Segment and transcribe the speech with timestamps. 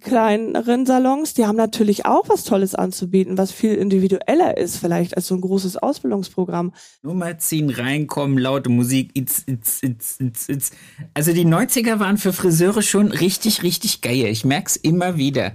[0.00, 5.26] kleineren Salons, die haben natürlich auch was Tolles anzubieten, was viel individueller ist vielleicht als
[5.26, 6.72] so ein großes Ausbildungsprogramm.
[7.02, 10.70] Nummer ziehen, reinkommen, laute Musik, it's, it's, it's, it's, it's.
[11.14, 14.26] Also die 90er waren für Friseure schon richtig, richtig geil.
[14.26, 15.52] Ich merk's immer wieder.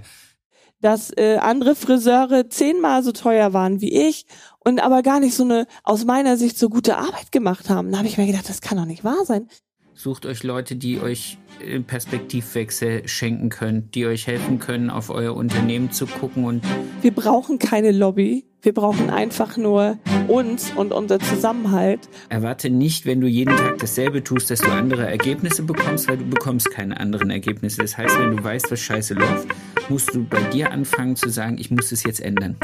[0.80, 4.26] Dass äh, andere Friseure zehnmal so teuer waren wie ich
[4.60, 7.92] und aber gar nicht so eine, aus meiner Sicht, so gute Arbeit gemacht haben.
[7.92, 9.48] Da habe ich mir gedacht, das kann doch nicht wahr sein.
[9.94, 11.38] Sucht euch Leute, die euch
[11.86, 16.64] Perspektivwechsel schenken können, die euch helfen können, auf euer Unternehmen zu gucken und.
[17.02, 18.44] Wir brauchen keine Lobby.
[18.62, 19.96] Wir brauchen einfach nur
[20.26, 22.00] uns und unser Zusammenhalt.
[22.30, 26.24] Erwarte nicht, wenn du jeden Tag dasselbe tust, dass du andere Ergebnisse bekommst, weil du
[26.24, 27.82] bekommst keine anderen Ergebnisse.
[27.82, 29.46] Das heißt, wenn du weißt, was scheiße läuft,
[29.88, 32.56] musst du bei dir anfangen zu sagen, ich muss es jetzt ändern.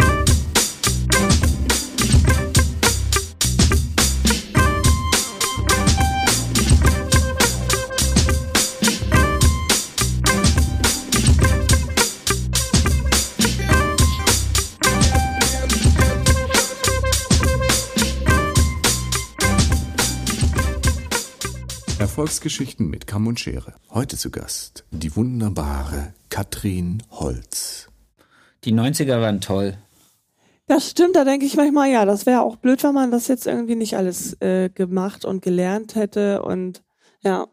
[22.12, 23.72] Erfolgsgeschichten mit Kamm und Schere.
[23.88, 27.88] Heute zu Gast die wunderbare Katrin Holz.
[28.64, 29.78] Die 90er waren toll.
[30.66, 33.46] Das stimmt, da denke ich manchmal, ja, das wäre auch blöd, wenn man das jetzt
[33.46, 36.82] irgendwie nicht alles äh, gemacht und gelernt hätte und
[37.22, 37.46] ja.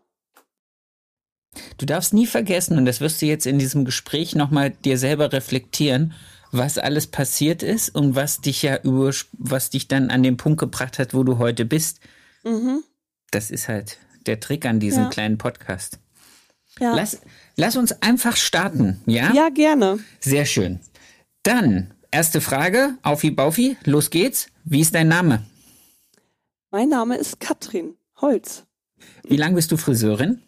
[1.78, 5.32] Du darfst nie vergessen, und das wirst du jetzt in diesem Gespräch nochmal dir selber
[5.32, 6.12] reflektieren,
[6.52, 10.60] was alles passiert ist und was dich ja über, was dich dann an den Punkt
[10.60, 12.02] gebracht hat, wo du heute bist.
[12.44, 12.84] Mhm.
[13.32, 14.00] Das ist halt
[14.30, 15.10] der Trick an diesem ja.
[15.10, 16.00] kleinen Podcast.
[16.80, 16.96] Ja.
[16.96, 17.20] Lass,
[17.56, 19.34] lass uns einfach starten, ja?
[19.34, 20.00] Ja, gerne.
[20.20, 20.80] Sehr schön.
[21.44, 24.48] Dann, erste Frage, Aufi Baufi, los geht's.
[24.64, 25.44] Wie ist dein Name?
[26.70, 28.66] Mein Name ist Katrin Holz.
[29.24, 30.44] Wie lange bist du Friseurin?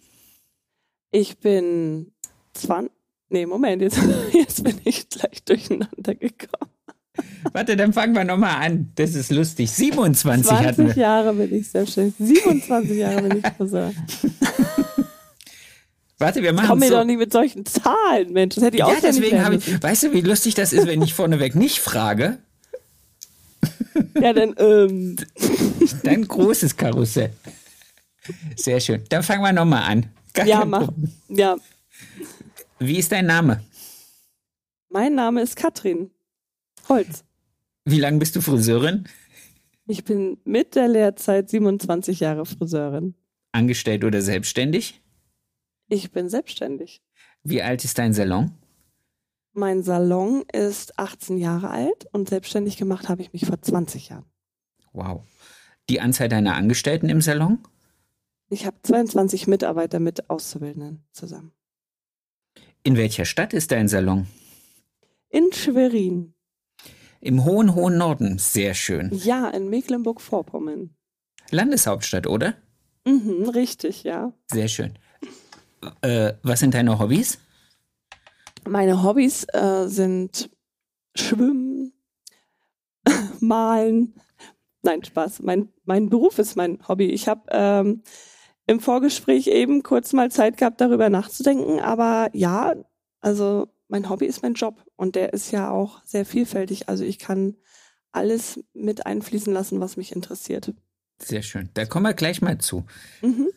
[1.09, 2.11] Ich bin
[2.53, 2.91] 20.
[3.29, 3.99] Nee, Moment, jetzt,
[4.33, 6.60] jetzt bin ich gleich durcheinander gekommen.
[7.53, 8.91] Warte, dann fangen wir nochmal an.
[8.95, 9.71] Das ist lustig.
[9.71, 10.95] 27 20 hatten wir.
[10.95, 12.15] Jahre bin ich selbstständig.
[12.17, 13.91] 27 Jahre bin ich Friseur.
[16.17, 16.95] Warte, wir machen Komm mir so.
[16.95, 18.55] doch nicht mit solchen Zahlen, Mensch.
[18.55, 19.81] Das hätte ich auch Ja, deswegen habe ich.
[19.81, 22.37] Weißt du, wie lustig das ist, wenn ich vorneweg nicht frage?
[24.19, 25.15] Ja, dann, ähm.
[26.03, 27.33] Dein großes Karussell.
[28.55, 29.03] Sehr schön.
[29.09, 30.05] Dann fangen wir nochmal an.
[30.33, 30.85] Gar ja, mach.
[30.85, 31.11] Problem.
[31.29, 31.57] Ja.
[32.79, 33.63] Wie ist dein Name?
[34.89, 36.11] Mein Name ist Katrin.
[36.87, 37.23] Holz.
[37.85, 39.07] Wie lange bist du Friseurin?
[39.87, 43.15] Ich bin mit der Lehrzeit 27 Jahre Friseurin.
[43.51, 45.01] Angestellt oder selbstständig?
[45.89, 47.01] Ich bin selbstständig.
[47.43, 48.51] Wie alt ist dein Salon?
[49.53, 54.25] Mein Salon ist 18 Jahre alt und selbstständig gemacht habe ich mich vor 20 Jahren.
[54.93, 55.23] Wow.
[55.89, 57.59] Die Anzahl deiner Angestellten im Salon?
[58.49, 61.51] Ich habe 22 Mitarbeiter mit Auszubildenden zusammen.
[62.83, 64.27] In welcher Stadt ist dein Salon?
[65.29, 66.33] In Schwerin.
[67.21, 68.39] Im hohen, hohen Norden.
[68.39, 69.11] Sehr schön.
[69.13, 70.95] Ja, in Mecklenburg-Vorpommern.
[71.51, 72.55] Landeshauptstadt, oder?
[73.05, 74.33] Mhm, richtig, ja.
[74.51, 74.97] Sehr schön.
[76.01, 77.39] Äh, was sind deine Hobbys?
[78.67, 80.49] Meine Hobbys äh, sind
[81.15, 81.93] Schwimmen,
[83.39, 84.15] Malen.
[84.81, 85.43] Nein, Spaß.
[85.43, 87.05] Mein, mein Beruf ist mein Hobby.
[87.11, 88.01] Ich habe ähm,
[88.65, 91.79] im Vorgespräch eben kurz mal Zeit gehabt, darüber nachzudenken.
[91.79, 92.73] Aber ja,
[93.19, 96.89] also mein Hobby ist mein Job und der ist ja auch sehr vielfältig.
[96.89, 97.57] Also ich kann
[98.11, 100.73] alles mit einfließen lassen, was mich interessiert.
[101.21, 101.69] Sehr schön.
[101.73, 102.85] Da kommen wir gleich mal zu.
[103.21, 103.49] Mhm.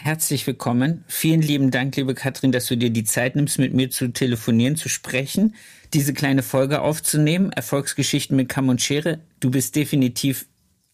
[0.00, 1.04] Herzlich willkommen.
[1.08, 4.76] Vielen lieben Dank, liebe Katrin, dass du dir die Zeit nimmst, mit mir zu telefonieren,
[4.76, 5.54] zu sprechen,
[5.94, 7.50] diese kleine Folge aufzunehmen.
[7.50, 9.20] Erfolgsgeschichten mit Kamm und Schere.
[9.40, 10.46] Du bist definitiv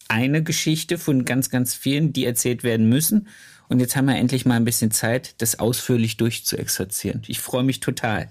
[0.09, 3.29] eine Geschichte von ganz, ganz vielen, die erzählt werden müssen.
[3.69, 7.23] Und jetzt haben wir endlich mal ein bisschen Zeit, das ausführlich durchzuexerzieren.
[7.27, 8.29] Ich freue mich total.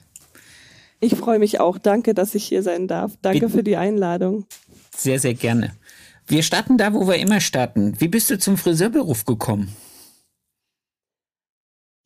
[1.03, 1.77] Ich freue mich auch.
[1.77, 3.17] Danke, dass ich hier sein darf.
[3.21, 3.51] Danke Bitte.
[3.51, 4.45] für die Einladung.
[4.95, 5.75] Sehr, sehr gerne.
[6.27, 7.99] Wir starten da, wo wir immer starten.
[7.99, 9.75] Wie bist du zum Friseurberuf gekommen?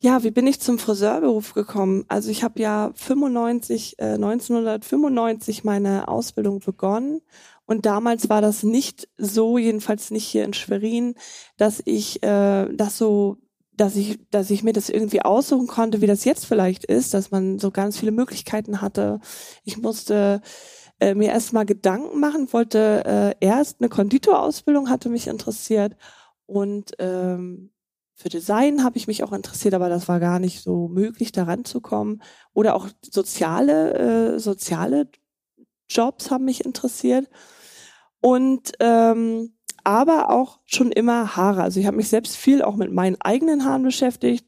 [0.00, 2.04] Ja, wie bin ich zum Friseurberuf gekommen?
[2.08, 7.20] Also ich habe ja 95, äh, 1995 meine Ausbildung begonnen
[7.66, 11.14] und damals war das nicht so, jedenfalls nicht hier in Schwerin,
[11.56, 13.36] dass ich äh, das so
[13.78, 17.30] dass ich, dass ich mir das irgendwie aussuchen konnte, wie das jetzt vielleicht ist, dass
[17.30, 19.20] man so ganz viele Möglichkeiten hatte.
[19.64, 20.42] Ich musste
[21.00, 25.96] äh, mir erstmal Gedanken machen, wollte äh, erst eine Konditorausbildung, hatte mich interessiert
[26.46, 27.70] und ähm,
[28.14, 31.64] für Design habe ich mich auch interessiert, aber das war gar nicht so möglich, daran
[31.64, 32.20] zu kommen.
[32.52, 35.08] Oder auch soziale, äh, soziale
[35.88, 37.28] Jobs haben mich interessiert.
[38.20, 41.62] Und ähm, aber auch schon immer Haare.
[41.62, 44.44] Also ich habe mich selbst viel auch mit meinen eigenen Haaren beschäftigt.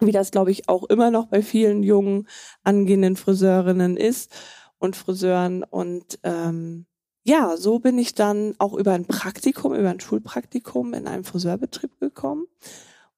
[0.00, 2.26] wie das, glaube ich, auch immer noch bei vielen jungen
[2.64, 4.32] angehenden Friseurinnen ist
[4.78, 5.62] und Friseuren.
[5.62, 6.86] Und ähm,
[7.22, 11.98] ja, so bin ich dann auch über ein Praktikum, über ein Schulpraktikum in einem Friseurbetrieb
[12.00, 12.46] gekommen.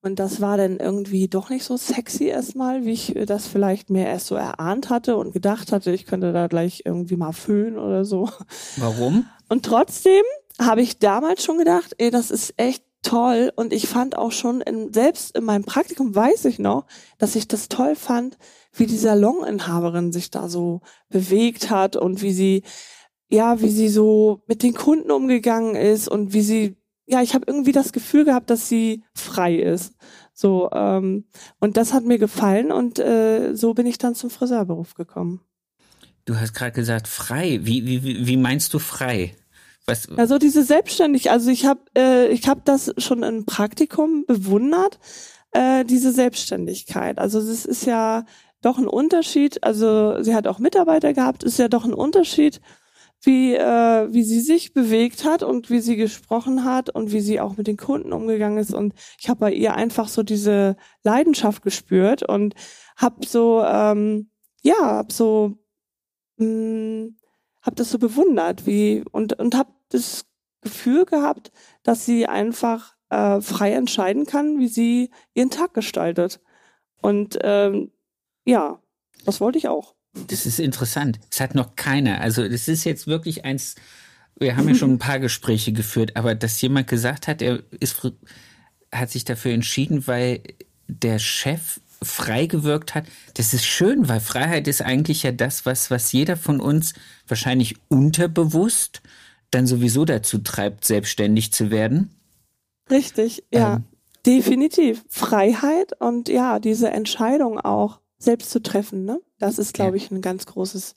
[0.02, 4.06] Und das war dann irgendwie doch nicht so sexy erstmal, wie ich das vielleicht mir
[4.06, 8.04] erst so erahnt hatte und gedacht hatte, ich könnte da gleich irgendwie mal füllen oder
[8.04, 8.28] so.
[8.76, 9.26] Warum?
[9.48, 10.22] Und trotzdem
[10.60, 13.52] habe ich damals schon gedacht, ey, das ist echt toll.
[13.56, 16.86] Und ich fand auch schon, in, selbst in meinem Praktikum weiß ich noch,
[17.18, 18.38] dass ich das toll fand,
[18.72, 22.62] wie die Saloninhaberin sich da so bewegt hat und wie sie,
[23.28, 26.76] ja, wie sie so mit den Kunden umgegangen ist und wie sie
[27.06, 29.94] ja, ich habe irgendwie das Gefühl gehabt, dass sie frei ist.
[30.34, 31.24] So, ähm,
[31.60, 35.40] und das hat mir gefallen und äh, so bin ich dann zum Friseurberuf gekommen.
[36.24, 37.60] Du hast gerade gesagt, frei.
[37.62, 39.36] Wie, wie, wie meinst du frei?
[39.86, 40.08] Was?
[40.16, 44.98] Also diese Selbstständigkeit, also ich habe äh, ich hab das schon im Praktikum bewundert,
[45.52, 47.18] äh, diese Selbstständigkeit.
[47.18, 48.24] Also es ist ja
[48.62, 52.60] doch ein Unterschied, also sie hat auch Mitarbeiter gehabt, ist ja doch ein Unterschied,
[53.22, 57.40] wie, äh, wie sie sich bewegt hat und wie sie gesprochen hat und wie sie
[57.40, 58.74] auch mit den Kunden umgegangen ist.
[58.74, 62.54] Und ich habe bei ihr einfach so diese Leidenschaft gespürt und
[62.96, 64.30] habe so, ähm,
[64.62, 65.58] ja, habe so,
[66.38, 67.10] mh,
[67.62, 70.26] hab das so bewundert, wie und und habe das
[70.62, 71.52] Gefühl gehabt,
[71.82, 76.40] dass sie einfach äh, frei entscheiden kann, wie sie ihren Tag gestaltet.
[77.00, 77.92] Und ähm,
[78.44, 78.80] ja,
[79.24, 79.94] das wollte ich auch.
[80.28, 81.20] Das ist interessant.
[81.30, 82.20] Es hat noch keiner.
[82.20, 83.74] Also das ist jetzt wirklich eins.
[84.38, 88.00] Wir haben ja schon ein paar Gespräche geführt, aber dass jemand gesagt hat, er ist,
[88.92, 90.42] hat sich dafür entschieden, weil
[90.88, 93.06] der Chef frei gewirkt hat.
[93.34, 96.94] Das ist schön, weil Freiheit ist eigentlich ja das, was, was jeder von uns
[97.26, 99.02] wahrscheinlich unterbewusst
[99.50, 102.10] dann sowieso dazu treibt, selbstständig zu werden.
[102.90, 103.76] Richtig, ja.
[103.76, 103.84] Ähm,
[104.24, 105.04] Definitiv.
[105.08, 109.20] Freiheit und ja, diese Entscheidung auch selbst zu treffen, ne?
[109.38, 110.02] Das ist, glaube ja.
[110.02, 110.96] ich, ein ganz großes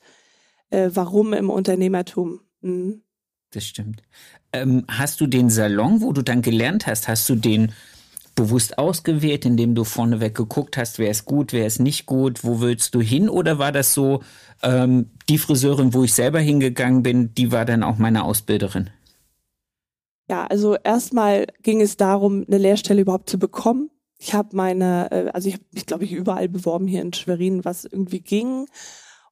[0.71, 2.41] äh, Warum im Unternehmertum.
[2.61, 3.03] Mhm.
[3.51, 4.01] Das stimmt.
[4.51, 7.71] Ähm, hast du den Salon, wo du dann gelernt hast, hast du den
[8.39, 12.61] bewusst ausgewählt, indem du vorneweg geguckt hast, wer ist gut, wer ist nicht gut, wo
[12.61, 13.27] willst du hin?
[13.27, 14.21] Oder war das so,
[14.63, 18.91] ähm, die Friseurin, wo ich selber hingegangen bin, die war dann auch meine Ausbilderin?
[20.29, 23.89] Ja, also erstmal ging es darum, eine Lehrstelle überhaupt zu bekommen.
[24.17, 27.65] Ich habe meine, äh, also ich habe mich, glaube ich, überall beworben hier in Schwerin,
[27.65, 28.67] was irgendwie ging.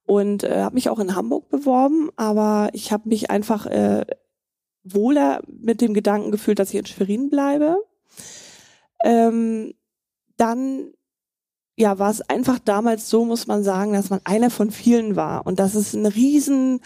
[0.03, 4.05] Und äh, habe mich auch in Hamburg beworben, aber ich habe mich einfach äh,
[4.83, 7.77] wohler mit dem Gedanken gefühlt, dass ich in Schwerin bleibe.
[9.03, 9.73] Ähm,
[10.37, 10.93] dann
[11.79, 15.45] ja, war es einfach damals so, muss man sagen, dass man einer von vielen war.
[15.45, 16.79] Und das ist ein Riesen,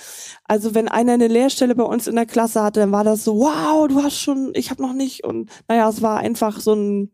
[0.44, 3.40] also wenn einer eine Lehrstelle bei uns in der Klasse hatte, dann war das so,
[3.40, 5.24] wow, du hast schon, ich habe noch nicht.
[5.24, 7.12] Und naja, es war einfach so ein,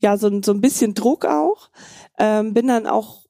[0.00, 1.70] ja so, so ein bisschen Druck auch.
[2.18, 3.24] Ähm, bin dann auch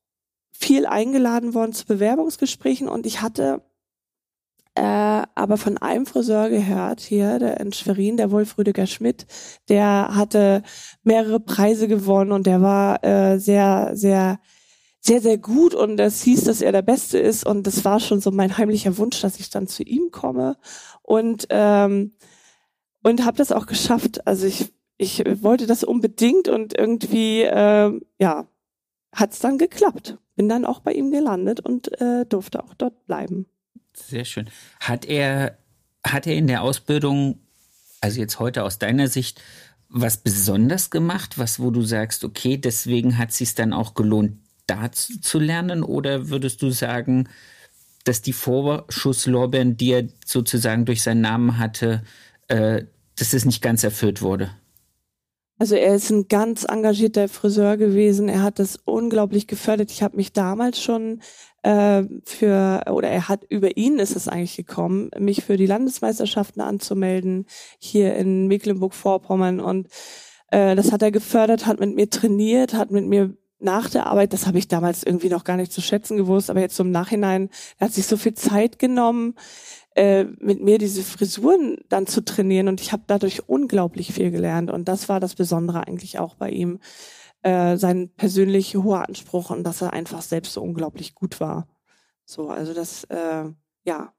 [0.53, 3.63] viel eingeladen worden zu Bewerbungsgesprächen und ich hatte
[4.81, 9.27] äh, aber von einem Friseur gehört hier, der in Schwerin, der Wolf Rüdiger Schmidt,
[9.69, 10.63] der hatte
[11.03, 14.41] mehrere Preise gewonnen und der war äh, sehr, sehr,
[14.99, 18.23] sehr, sehr gut und es hieß, dass er der Beste ist und das war schon
[18.23, 20.57] so mein heimlicher Wunsch, dass ich dann zu ihm komme
[21.03, 22.15] und ähm,
[23.03, 24.27] und habe das auch geschafft.
[24.27, 28.47] Also ich ich wollte das unbedingt und irgendwie, äh, ja,
[29.15, 30.17] hat es dann geklappt.
[30.37, 33.47] Bin dann auch bei ihm gelandet und äh, durfte auch dort bleiben.
[33.95, 34.49] Sehr schön.
[34.81, 35.59] Hat er,
[36.05, 37.41] hat er in der Ausbildung,
[38.01, 39.43] also jetzt heute aus deiner Sicht,
[39.89, 44.39] was besonders gemacht, was wo du sagst, okay, deswegen hat es sich dann auch gelohnt,
[44.67, 45.83] da zu lernen?
[45.83, 47.29] Oder würdest du sagen,
[48.05, 52.03] dass die Vorschusslorbeeren, die er sozusagen durch seinen Namen hatte,
[52.49, 52.85] äh,
[53.17, 54.51] dass es nicht ganz erfüllt wurde?
[55.59, 58.31] Also er ist ein ganz engagierter Friseur gewesen.
[58.31, 59.91] Er hat das unglaublich gefördert.
[59.91, 61.21] Ich habe mich damals schon
[61.63, 66.61] äh, für, oder er hat über ihn ist es eigentlich gekommen, mich für die Landesmeisterschaften
[66.61, 67.47] anzumelden
[67.79, 69.61] hier in Mecklenburg-Vorpommern.
[69.61, 69.89] Und
[70.51, 74.33] äh, das hat er gefördert, hat mit mir trainiert, hat mit mir nach der Arbeit,
[74.33, 77.51] das habe ich damals irgendwie noch gar nicht zu schätzen gewusst, aber jetzt zum Nachhinein,
[77.79, 79.35] er hat sich so viel Zeit genommen,
[79.95, 82.69] äh, mit mir diese Frisuren dann zu trainieren.
[82.69, 84.71] Und ich habe dadurch unglaublich viel gelernt.
[84.71, 86.79] Und das war das Besondere eigentlich auch bei ihm,
[87.43, 91.69] äh, sein persönlich hoher Anspruch und dass er einfach selbst so unglaublich gut war.
[92.25, 93.45] So, also das, äh,
[93.85, 94.13] ja,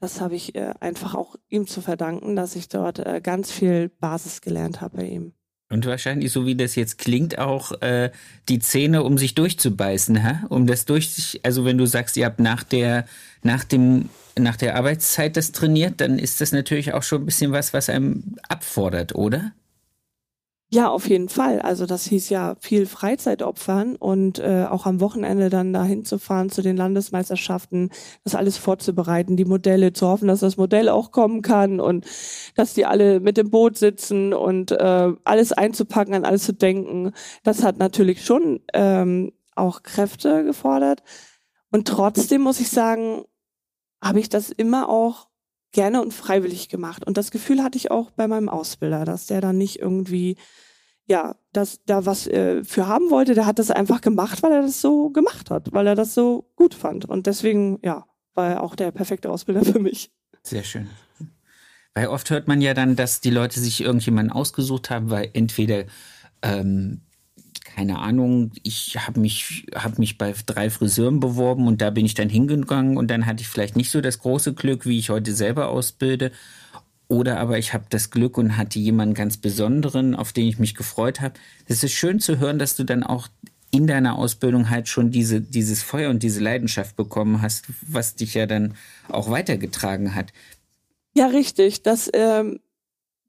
[0.00, 3.88] das habe ich äh, einfach auch ihm zu verdanken, dass ich dort äh, ganz viel
[3.88, 5.32] Basis gelernt habe bei ihm.
[5.70, 8.10] Und wahrscheinlich, so wie das jetzt klingt, auch äh,
[8.48, 10.46] die Zähne, um sich durchzubeißen, hä?
[10.50, 13.06] um das durch, also wenn du sagst, ihr habt nach der,
[13.42, 17.52] nach dem, nach der Arbeitszeit das trainiert, dann ist das natürlich auch schon ein bisschen
[17.52, 19.52] was, was einem abfordert, oder?
[20.74, 21.60] Ja, auf jeden Fall.
[21.60, 26.18] Also das hieß ja viel Freizeit opfern und äh, auch am Wochenende dann dahin zu
[26.18, 27.90] fahren zu den Landesmeisterschaften,
[28.24, 32.04] das alles vorzubereiten, die Modelle zu hoffen, dass das Modell auch kommen kann und
[32.56, 37.12] dass die alle mit dem Boot sitzen und äh, alles einzupacken, an alles zu denken.
[37.44, 41.04] Das hat natürlich schon ähm, auch Kräfte gefordert.
[41.70, 43.22] Und trotzdem muss ich sagen,
[44.02, 45.28] habe ich das immer auch
[45.70, 47.06] gerne und freiwillig gemacht.
[47.06, 50.36] Und das Gefühl hatte ich auch bei meinem Ausbilder, dass der dann nicht irgendwie
[51.06, 54.62] ja, dass da was äh, für haben wollte, der hat das einfach gemacht, weil er
[54.62, 57.04] das so gemacht hat, weil er das so gut fand.
[57.04, 60.10] Und deswegen, ja, war er auch der perfekte Ausbilder für mich.
[60.42, 60.88] Sehr schön.
[61.94, 65.84] Weil oft hört man ja dann, dass die Leute sich irgendjemanden ausgesucht haben, weil entweder
[66.42, 67.02] ähm,
[67.64, 72.14] keine Ahnung, ich habe mich, hab mich bei drei Friseuren beworben und da bin ich
[72.14, 75.34] dann hingegangen und dann hatte ich vielleicht nicht so das große Glück, wie ich heute
[75.34, 76.30] selber ausbilde.
[77.08, 80.74] Oder aber ich habe das Glück und hatte jemanden ganz Besonderen, auf den ich mich
[80.74, 81.34] gefreut habe.
[81.66, 83.28] Es ist schön zu hören, dass du dann auch
[83.70, 88.34] in deiner Ausbildung halt schon diese, dieses Feuer und diese Leidenschaft bekommen hast, was dich
[88.34, 88.74] ja dann
[89.08, 90.32] auch weitergetragen hat.
[91.14, 91.82] Ja, richtig.
[91.82, 92.60] Das, ähm,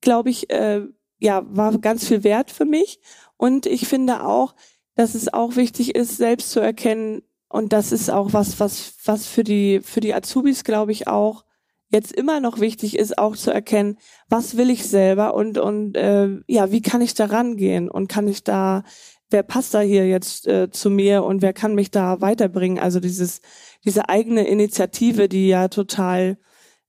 [0.02, 0.82] glaube ich, äh,
[1.20, 3.00] ja, war ganz viel wert für mich.
[3.36, 4.56] Und ich finde auch,
[4.96, 9.28] dass es auch wichtig ist, selbst zu erkennen, und das ist auch was, was, was
[9.28, 11.46] für die, für die Azubis, glaube ich, auch
[11.90, 16.30] jetzt immer noch wichtig ist, auch zu erkennen, was will ich selber und und äh,
[16.48, 18.84] ja, wie kann ich da rangehen und kann ich da,
[19.30, 22.80] wer passt da hier jetzt äh, zu mir und wer kann mich da weiterbringen?
[22.80, 23.42] Also dieses
[23.84, 26.38] diese eigene Initiative, die ja total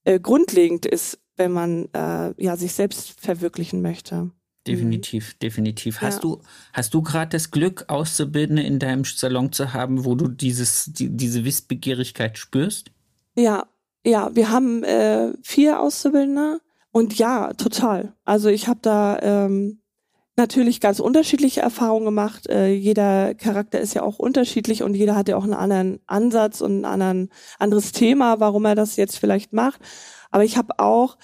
[0.05, 4.31] äh, grundlegend ist, wenn man äh, ja sich selbst verwirklichen möchte.
[4.67, 6.01] Definitiv, definitiv.
[6.01, 6.21] Hast ja.
[6.23, 10.87] du, hast du gerade das Glück, Auszubildende in deinem Salon zu haben, wo du dieses,
[10.87, 12.91] die, diese Wissbegierigkeit spürst?
[13.37, 13.69] Ja,
[14.07, 16.61] ja, wir haben äh, vier Auszubildende
[16.93, 18.15] und ja, total.
[18.25, 19.81] Also ich habe da ähm,
[20.37, 22.49] natürlich ganz unterschiedliche Erfahrungen gemacht.
[22.49, 26.61] Äh, jeder Charakter ist ja auch unterschiedlich und jeder hat ja auch einen anderen Ansatz
[26.61, 29.81] und ein anderen, anderes Thema, warum er das jetzt vielleicht macht.
[30.31, 31.17] Aber ich habe auch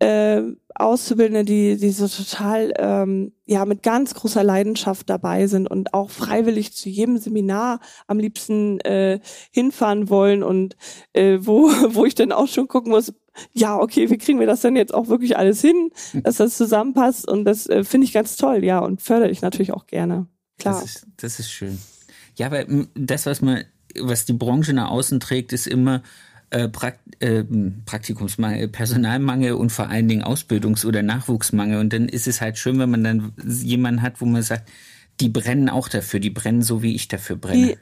[0.00, 0.42] äh,
[0.74, 6.10] Auszubildende, die, die so total ähm, ja mit ganz großer Leidenschaft dabei sind und auch
[6.10, 10.76] freiwillig zu jedem Seminar am liebsten äh, hinfahren wollen und
[11.12, 13.12] äh, wo, wo ich dann auch schon gucken muss,
[13.52, 17.28] ja, okay, wie kriegen wir das denn jetzt auch wirklich alles hin, dass das zusammenpasst
[17.28, 20.26] und das äh, finde ich ganz toll, ja, und fördere ich natürlich auch gerne.
[20.58, 20.80] Klar.
[20.80, 21.78] Das ist, das ist schön.
[22.36, 22.64] Ja, aber
[22.94, 23.64] das, was man,
[23.98, 26.02] was die Branche nach außen trägt, ist immer,
[26.50, 27.44] äh, Prakt äh,
[27.84, 31.80] Praktikumsmangel, Personalmangel und vor allen Dingen Ausbildungs- oder Nachwuchsmangel.
[31.80, 34.68] Und dann ist es halt schön, wenn man dann jemanden hat, wo man sagt,
[35.20, 37.66] die brennen auch dafür, die brennen so, wie ich dafür brenne.
[37.66, 37.78] Die,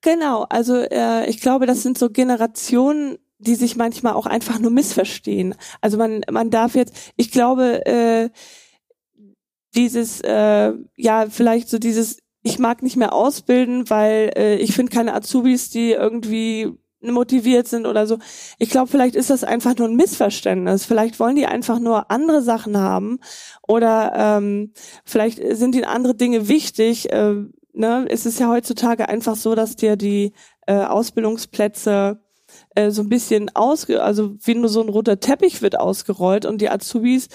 [0.00, 4.70] genau, also äh, ich glaube, das sind so Generationen, die sich manchmal auch einfach nur
[4.70, 5.54] missverstehen.
[5.80, 8.30] Also man, man darf jetzt, ich glaube, äh,
[9.74, 14.92] dieses, äh, ja, vielleicht so dieses, ich mag nicht mehr ausbilden, weil äh, ich finde
[14.92, 18.18] keine Azubis, die irgendwie motiviert sind oder so.
[18.58, 20.84] Ich glaube, vielleicht ist das einfach nur ein Missverständnis.
[20.84, 23.18] Vielleicht wollen die einfach nur andere Sachen haben
[23.66, 24.72] oder ähm,
[25.04, 27.12] vielleicht sind ihnen andere Dinge wichtig.
[27.12, 27.34] Äh,
[27.72, 28.06] ne?
[28.08, 30.32] Es ist ja heutzutage einfach so, dass dir die
[30.66, 32.20] äh, Ausbildungsplätze
[32.74, 36.60] äh, so ein bisschen ausge, also wie nur so ein roter Teppich wird ausgerollt und
[36.60, 37.28] die Azubis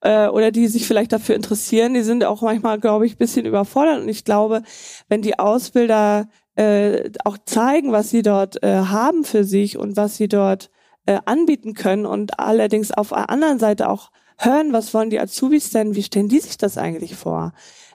[0.00, 4.02] äh, oder die sich vielleicht dafür interessieren, die sind auch manchmal, glaube ich, bisschen überfordert.
[4.02, 4.62] Und ich glaube,
[5.08, 10.16] wenn die Ausbilder äh, auch zeigen, was sie dort äh, haben für sich und was
[10.16, 10.70] sie dort
[11.06, 15.70] äh, anbieten können und allerdings auf der anderen Seite auch hören, was wollen die Azubis
[15.70, 17.52] denn, wie stellen die sich das eigentlich vor?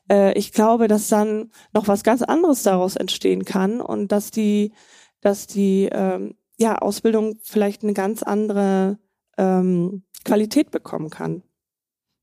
[0.10, 4.74] Äh, ich glaube, dass dann noch was ganz anderes daraus entstehen kann und dass die,
[5.22, 9.00] dass die ähm, ja, Ausbildung vielleicht eine ganz andere
[9.38, 11.44] ähm, Qualität bekommen kann.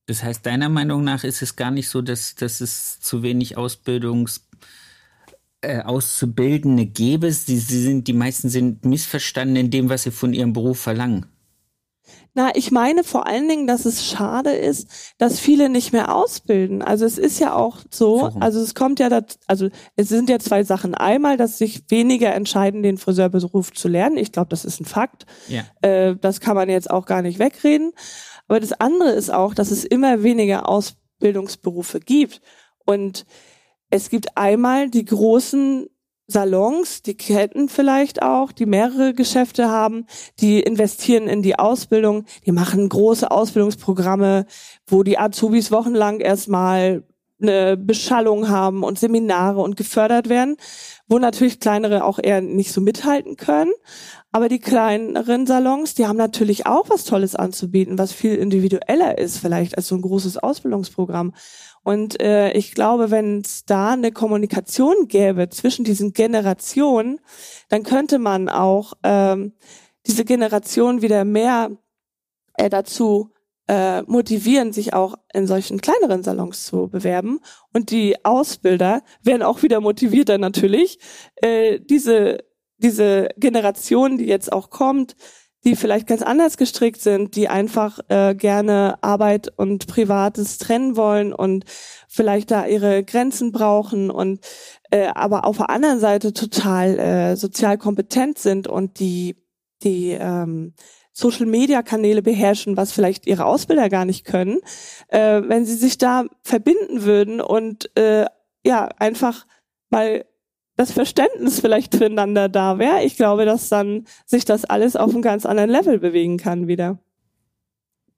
[0.06, 3.56] Das heißt, deiner Meinung nach ist es gar nicht so, dass, dass es zu wenig
[3.56, 4.45] Ausbildungs
[5.62, 10.10] äh, Auszubildende gäbe es, die, sie sind, die meisten sind missverstanden in dem, was sie
[10.10, 11.26] von ihrem Beruf verlangen.
[12.34, 16.82] Na, ich meine vor allen Dingen, dass es schade ist, dass viele nicht mehr ausbilden.
[16.82, 18.42] Also es ist ja auch so, Warum?
[18.42, 20.94] also es kommt ja, das, also es sind ja zwei Sachen.
[20.94, 24.18] Einmal, dass sich weniger entscheiden, den Friseurberuf zu lernen.
[24.18, 25.24] Ich glaube, das ist ein Fakt.
[25.48, 25.64] Ja.
[25.80, 27.92] Äh, das kann man jetzt auch gar nicht wegreden.
[28.48, 32.42] Aber das andere ist auch, dass es immer weniger Ausbildungsberufe gibt.
[32.84, 33.24] Und
[33.90, 35.88] es gibt einmal die großen
[36.28, 40.06] Salons, die Ketten vielleicht auch, die mehrere Geschäfte haben,
[40.40, 44.46] die investieren in die Ausbildung, die machen große Ausbildungsprogramme,
[44.88, 47.04] wo die Azubis wochenlang erstmal
[47.40, 50.56] eine Beschallung haben und Seminare und gefördert werden.
[51.08, 53.70] wo natürlich kleinere auch eher nicht so mithalten können.
[54.32, 59.38] Aber die kleineren Salons, die haben natürlich auch was Tolles anzubieten, was viel individueller ist
[59.38, 61.32] vielleicht als so ein großes Ausbildungsprogramm.
[61.86, 67.20] Und äh, ich glaube, wenn es da eine Kommunikation gäbe zwischen diesen Generationen,
[67.68, 69.52] dann könnte man auch ähm,
[70.04, 71.70] diese Generation wieder mehr
[72.54, 73.30] äh, dazu
[73.68, 77.38] äh, motivieren, sich auch in solchen kleineren Salons zu bewerben.
[77.72, 80.98] Und die Ausbilder werden auch wieder motivierter natürlich,
[81.36, 82.38] äh, diese,
[82.78, 85.14] diese Generation, die jetzt auch kommt,
[85.66, 91.32] die vielleicht ganz anders gestrickt sind, die einfach äh, gerne Arbeit und Privates trennen wollen
[91.32, 91.64] und
[92.08, 94.40] vielleicht da ihre Grenzen brauchen und
[94.92, 99.36] äh, aber auf der anderen Seite total äh, sozial kompetent sind und die
[99.82, 100.72] die ähm,
[101.12, 104.60] Social-Media-Kanäle beherrschen, was vielleicht ihre Ausbilder gar nicht können,
[105.08, 108.26] äh, wenn sie sich da verbinden würden und äh,
[108.64, 109.46] ja einfach
[109.90, 110.24] mal
[110.76, 113.04] das Verständnis vielleicht füreinander da wäre.
[113.04, 116.98] Ich glaube, dass dann sich das alles auf einem ganz anderen Level bewegen kann wieder.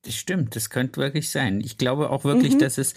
[0.03, 1.61] Das stimmt, das könnte wirklich sein.
[1.61, 2.59] Ich glaube auch wirklich, mhm.
[2.59, 2.95] dass es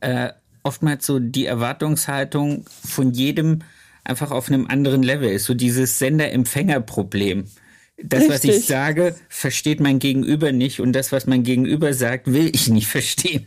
[0.00, 0.30] äh,
[0.62, 3.60] oftmals so die Erwartungshaltung von jedem
[4.04, 5.44] einfach auf einem anderen Level ist.
[5.44, 7.48] So dieses Sender-Empfänger-Problem
[7.96, 8.34] das, Richtig.
[8.34, 12.68] was ich sage, versteht mein Gegenüber nicht und das, was mein Gegenüber sagt, will ich
[12.68, 13.46] nicht verstehen.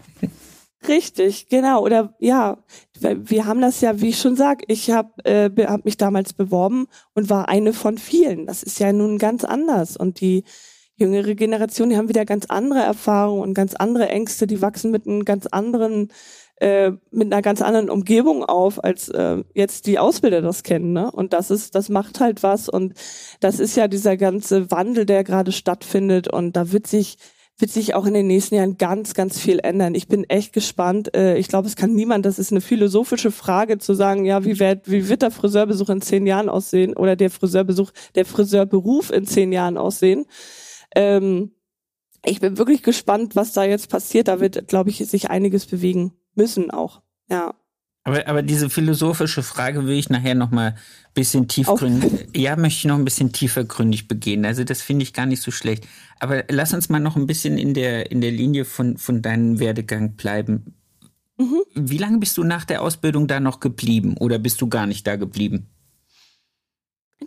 [0.88, 1.84] Richtig, genau.
[1.84, 2.58] Oder ja,
[3.00, 6.88] wir haben das ja, wie ich schon sag, ich habe äh, hab mich damals beworben
[7.14, 8.46] und war eine von vielen.
[8.46, 9.98] Das ist ja nun ganz anders.
[9.98, 10.44] Und die
[10.96, 15.08] jüngere Generation, die haben wieder ganz andere Erfahrungen und ganz andere Ängste, die wachsen mit
[15.08, 16.10] einem ganz anderen
[16.60, 20.92] äh, mit einer ganz anderen Umgebung auf, als äh, jetzt die Ausbilder das kennen.
[20.92, 21.12] Ne?
[21.12, 22.68] Und das ist, das macht halt was.
[22.68, 22.94] Und
[23.40, 26.28] das ist ja dieser ganze Wandel, der gerade stattfindet.
[26.28, 27.18] Und da wird sich
[27.60, 29.96] wird sich auch in den nächsten Jahren ganz, ganz viel ändern.
[29.96, 31.16] Ich bin echt gespannt.
[31.16, 34.60] Äh, ich glaube, es kann niemand, das ist eine philosophische Frage zu sagen, ja, wie
[34.60, 39.26] wird, wie wird der Friseurbesuch in zehn Jahren aussehen oder der Friseurbesuch, der Friseurberuf in
[39.26, 40.26] zehn Jahren aussehen.
[40.96, 41.52] Ähm,
[42.24, 44.28] ich bin wirklich gespannt, was da jetzt passiert.
[44.28, 47.02] Da wird, glaube ich, sich einiges bewegen müssen auch.
[47.30, 47.56] Ja.
[48.08, 50.78] Aber, aber diese philosophische Frage will ich nachher noch mal ein
[51.14, 54.46] bisschen tiefgründig, ja, möchte ich noch ein bisschen tiefergründig begehen.
[54.46, 55.86] Also das finde ich gar nicht so schlecht.
[56.22, 59.60] Aber lass uns mal noch ein bisschen in der, in der Linie von, von deinem
[59.60, 60.74] Werdegang bleiben.
[61.38, 61.64] Mhm.
[61.76, 65.06] Wie lange bist du nach der Ausbildung da noch geblieben oder bist du gar nicht
[65.06, 65.68] da geblieben?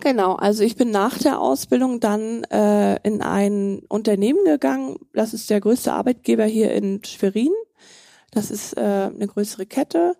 [0.00, 4.96] Genau, also ich bin nach der Ausbildung dann äh, in ein Unternehmen gegangen.
[5.12, 7.52] Das ist der größte Arbeitgeber hier in Schwerin.
[8.30, 10.16] Das ist äh, eine größere Kette.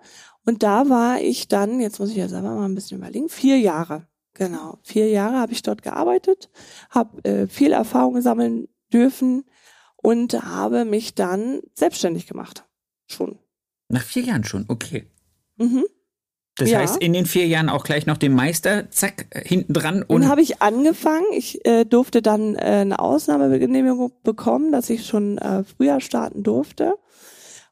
[0.46, 3.58] Und da war ich dann, jetzt muss ich ja selber mal ein bisschen überlegen, vier
[3.58, 4.06] Jahre.
[4.34, 6.50] Genau, vier Jahre habe ich dort gearbeitet,
[6.90, 9.44] habe äh, viel Erfahrung sammeln dürfen
[9.96, 12.64] und habe mich dann selbstständig gemacht.
[13.06, 13.38] Schon.
[13.88, 15.06] Nach vier Jahren schon, okay.
[15.56, 15.84] Mhm.
[16.56, 16.78] Das ja.
[16.78, 20.02] heißt, in den vier Jahren auch gleich noch den Meister, zack, hinten dran.
[20.02, 21.24] Und dann habe ich angefangen.
[21.32, 26.96] Ich äh, durfte dann äh, eine Ausnahmegenehmigung bekommen, dass ich schon äh, früher starten durfte.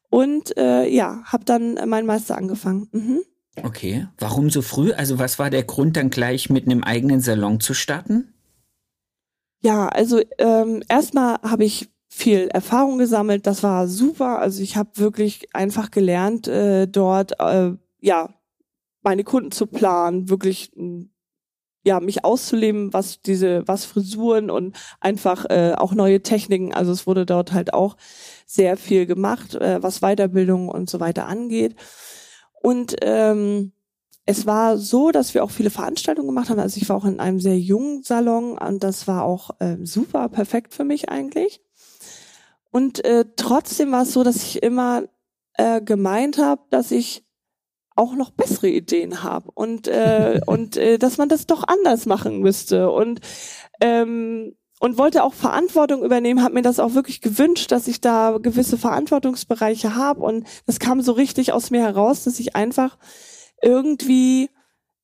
[0.09, 2.89] Und äh, ja, habe dann meinen Meister angefangen.
[2.91, 3.19] Mhm.
[3.63, 4.91] Okay, warum so früh?
[4.93, 8.33] Also was war der Grund, dann gleich mit einem eigenen Salon zu starten?
[9.61, 13.45] Ja, also ähm, erstmal habe ich viel Erfahrung gesammelt.
[13.45, 14.39] Das war super.
[14.39, 18.33] Also ich habe wirklich einfach gelernt, äh, dort äh, ja
[19.01, 20.71] meine Kunden zu planen, wirklich
[21.83, 26.73] ja mich auszuleben, was diese was Frisuren und einfach äh, auch neue Techniken.
[26.73, 27.95] Also es wurde dort halt auch
[28.45, 31.75] sehr viel gemacht, äh, was Weiterbildung und so weiter angeht.
[32.61, 33.71] Und ähm,
[34.25, 36.59] es war so, dass wir auch viele Veranstaltungen gemacht haben.
[36.59, 40.29] Also ich war auch in einem sehr jungen Salon und das war auch äh, super
[40.29, 41.61] perfekt für mich eigentlich.
[42.71, 45.03] Und äh, trotzdem war es so, dass ich immer
[45.55, 47.25] äh, gemeint habe, dass ich
[47.99, 52.39] auch noch bessere Ideen habe und äh, und äh, dass man das doch anders machen
[52.39, 53.19] müsste und
[53.81, 58.37] ähm, und wollte auch Verantwortung übernehmen, habe mir das auch wirklich gewünscht, dass ich da
[58.41, 62.97] gewisse Verantwortungsbereiche habe und das kam so richtig aus mir heraus, dass ich einfach
[63.61, 64.49] irgendwie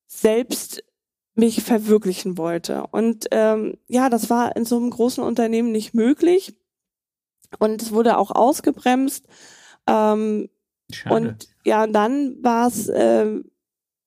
[0.06, 0.82] selbst
[1.34, 2.86] mich verwirklichen wollte.
[2.90, 6.56] Und ähm, ja, das war in so einem großen Unternehmen nicht möglich
[7.58, 9.26] und es wurde auch ausgebremst.
[9.86, 10.48] Ähm,
[11.10, 13.40] und ja, und dann war es äh,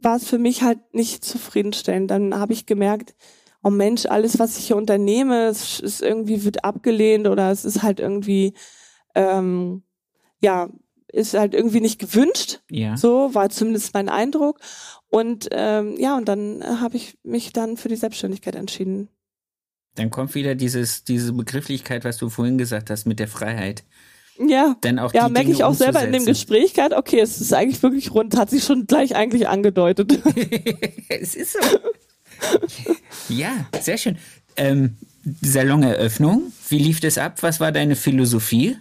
[0.02, 2.10] war es für mich halt nicht zufriedenstellend.
[2.10, 3.16] Dann habe ich gemerkt,
[3.64, 7.84] oh Mensch, alles, was ich hier unternehme, es ist irgendwie wird abgelehnt oder es ist
[7.84, 8.54] halt irgendwie,
[9.14, 9.84] ähm,
[10.42, 10.70] ja,
[11.12, 12.62] ist halt irgendwie nicht gewünscht.
[12.70, 12.96] Ja.
[12.96, 14.60] So war zumindest mein Eindruck.
[15.10, 19.10] Und ähm, ja, und dann habe ich mich dann für die Selbstständigkeit entschieden.
[19.96, 23.84] Dann kommt wieder dieses, diese Begrifflichkeit, was du vorhin gesagt hast, mit der Freiheit.
[24.40, 27.54] Ja, dann auch ja, merke ich auch selber in dem Gespräch gerade, okay, es ist
[27.54, 30.18] eigentlich wirklich rund, hat sich schon gleich eigentlich angedeutet.
[31.10, 31.60] es ist so.
[33.28, 34.18] ja, sehr schön.
[34.56, 34.96] Ähm,
[35.42, 37.44] Saloneröffnung, wie lief das ab?
[37.44, 38.78] Was war deine Philosophie?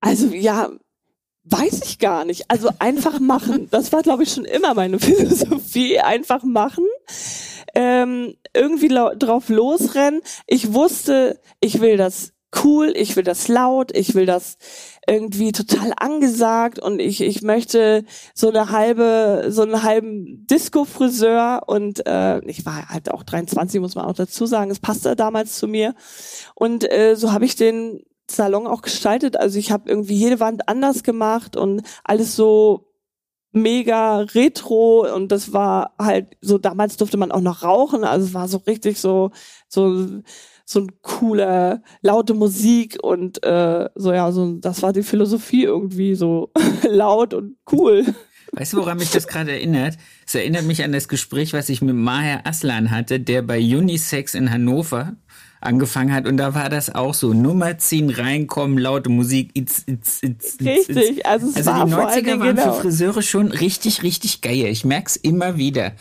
[0.00, 0.70] Also ja,
[1.44, 2.50] weiß ich gar nicht.
[2.50, 3.68] Also einfach machen.
[3.70, 6.00] Das war, glaube ich, schon immer meine Philosophie.
[6.00, 6.84] Einfach machen.
[7.74, 10.20] Ähm, irgendwie drauf losrennen.
[10.46, 12.32] Ich wusste, ich will das
[12.64, 14.56] cool, ich will das laut, ich will das
[15.06, 22.06] irgendwie total angesagt und ich, ich möchte so eine halbe, so einen halben Disco-Friseur und
[22.06, 25.68] äh, ich war halt auch 23, muss man auch dazu sagen, es passte damals zu
[25.68, 25.94] mir.
[26.54, 29.36] Und äh, so habe ich den Salon auch gestaltet.
[29.36, 32.88] Also ich habe irgendwie jede Wand anders gemacht und alles so
[33.52, 38.34] mega retro und das war halt so damals durfte man auch noch rauchen, also es
[38.34, 39.30] war so richtig so
[39.68, 40.20] so
[40.70, 46.14] so ein cooler laute Musik und äh, so ja so das war die Philosophie irgendwie
[46.14, 46.52] so
[46.88, 48.04] laut und cool.
[48.52, 49.96] Weißt du, woran mich das gerade erinnert?
[50.26, 54.34] Es erinnert mich an das Gespräch, was ich mit Maher Aslan hatte, der bei Unisex
[54.34, 55.16] in Hannover
[55.60, 57.32] angefangen hat und da war das auch so.
[57.32, 59.50] Nummer 10 reinkommen, laute Musik.
[59.54, 62.74] It's, it's, it's, richtig, also es also war die 90er waren genau.
[62.74, 64.66] für Friseure schon richtig, richtig geil.
[64.66, 65.92] Ich merk's immer wieder.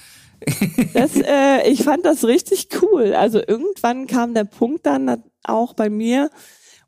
[0.94, 3.14] Das, äh, ich fand das richtig cool.
[3.14, 6.30] Also irgendwann kam der Punkt dann auch bei mir,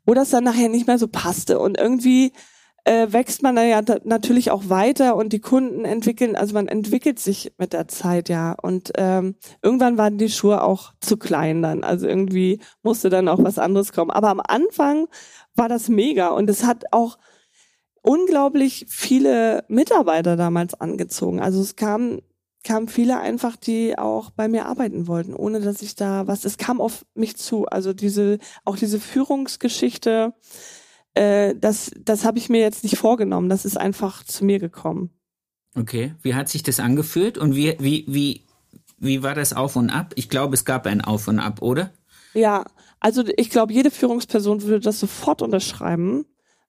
[0.04, 2.32] wo das dann nachher nicht mehr so passte und irgendwie
[2.84, 7.18] äh, wächst man da ja natürlich auch weiter und die Kunden entwickeln, also man entwickelt
[7.18, 8.56] sich mit der Zeit ja.
[8.60, 11.84] Und ähm, irgendwann waren die Schuhe auch zu klein dann.
[11.84, 14.10] Also irgendwie musste dann auch was anderes kommen.
[14.10, 15.08] Aber am Anfang
[15.54, 17.18] war das mega und es hat auch
[18.02, 21.40] unglaublich viele Mitarbeiter damals angezogen.
[21.40, 22.20] Also es kam
[22.62, 26.58] kamen viele einfach, die auch bei mir arbeiten wollten, ohne dass ich da was, es
[26.58, 27.66] kam auf mich zu.
[27.66, 30.34] Also diese, auch diese Führungsgeschichte,
[31.14, 33.48] äh, das, das habe ich mir jetzt nicht vorgenommen.
[33.48, 35.10] Das ist einfach zu mir gekommen.
[35.76, 38.46] Okay, wie hat sich das angefühlt und wie, wie, wie,
[38.98, 40.12] wie war das Auf und Ab?
[40.16, 41.92] Ich glaube, es gab ein Auf und Ab, oder?
[42.34, 42.64] Ja,
[42.98, 46.26] also ich glaube, jede Führungsperson würde das sofort unterschreiben,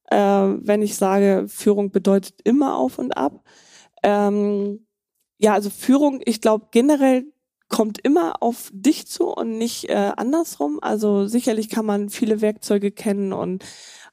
[0.09, 3.43] äh, wenn ich sage, Führung bedeutet immer Auf und Ab.
[4.03, 4.85] Ähm,
[5.41, 7.25] ja, also Führung, ich glaube generell
[7.67, 10.79] kommt immer auf dich zu und nicht äh, andersrum.
[10.81, 13.65] Also sicherlich kann man viele Werkzeuge kennen und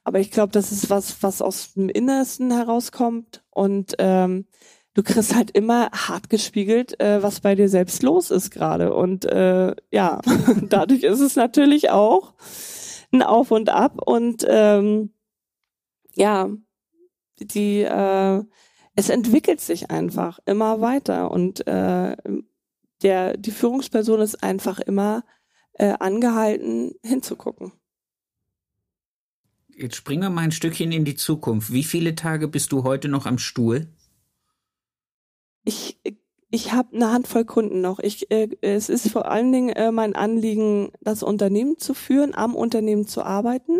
[0.03, 4.47] aber ich glaube, das ist was, was aus dem Innersten herauskommt und ähm,
[4.95, 8.93] du kriegst halt immer hart gespiegelt, äh, was bei dir selbst los ist gerade.
[8.93, 10.21] Und äh, ja,
[10.69, 12.33] dadurch ist es natürlich auch
[13.11, 15.13] ein Auf und Ab und ähm,
[16.15, 16.49] ja,
[17.39, 18.43] die äh,
[18.99, 22.17] es entwickelt sich einfach immer weiter und äh,
[23.01, 25.23] der die Führungsperson ist einfach immer
[25.71, 27.71] äh, angehalten hinzugucken.
[29.69, 31.71] Jetzt springen wir mal ein Stückchen in die Zukunft.
[31.71, 33.87] Wie viele Tage bist du heute noch am Stuhl?
[35.63, 35.97] Ich,
[36.51, 37.99] ich habe eine Handvoll Kunden noch.
[37.99, 42.53] Ich, äh, es ist vor allen Dingen äh, mein Anliegen, das Unternehmen zu führen, am
[42.53, 43.79] Unternehmen zu arbeiten.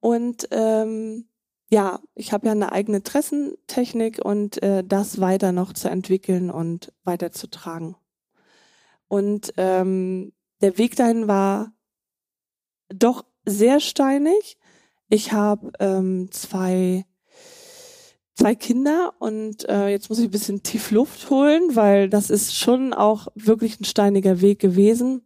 [0.00, 1.26] Und ähm,
[1.70, 6.92] ja, ich habe ja eine eigene Tressentechnik und äh, das weiter noch zu entwickeln und
[7.04, 7.96] weiterzutragen.
[9.08, 11.72] Und ähm, der Weg dahin war
[12.88, 14.56] doch sehr steinig.
[15.08, 17.04] Ich habe ähm, zwei
[18.34, 22.56] zwei Kinder und äh, jetzt muss ich ein bisschen tief Luft holen, weil das ist
[22.56, 25.22] schon auch wirklich ein steiniger Weg gewesen.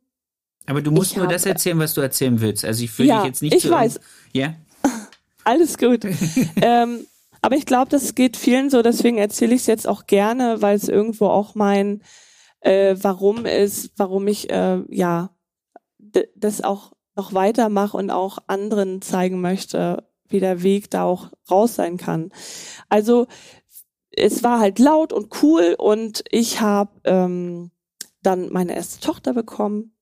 [0.67, 2.65] Aber du musst ich nur hab, das erzählen, was du erzählen willst.
[2.65, 3.69] Also ich fühle ja, dich jetzt nicht ich so.
[3.69, 4.01] Ich weiß.
[4.35, 4.55] Ja.
[5.49, 6.05] Alles gut.
[6.61, 7.07] ähm,
[7.41, 10.77] aber ich glaube, das geht vielen so, deswegen erzähle ich es jetzt auch gerne, weil
[10.77, 12.03] es irgendwo auch mein
[12.61, 15.31] äh, Warum ist, warum ich äh, ja
[16.35, 21.77] das auch noch weitermache und auch anderen zeigen möchte, wie der Weg da auch raus
[21.77, 22.31] sein kann.
[22.91, 23.27] Also
[24.11, 27.71] es war halt laut und cool und ich habe ähm,
[28.23, 29.98] dann meine erste Tochter bekommen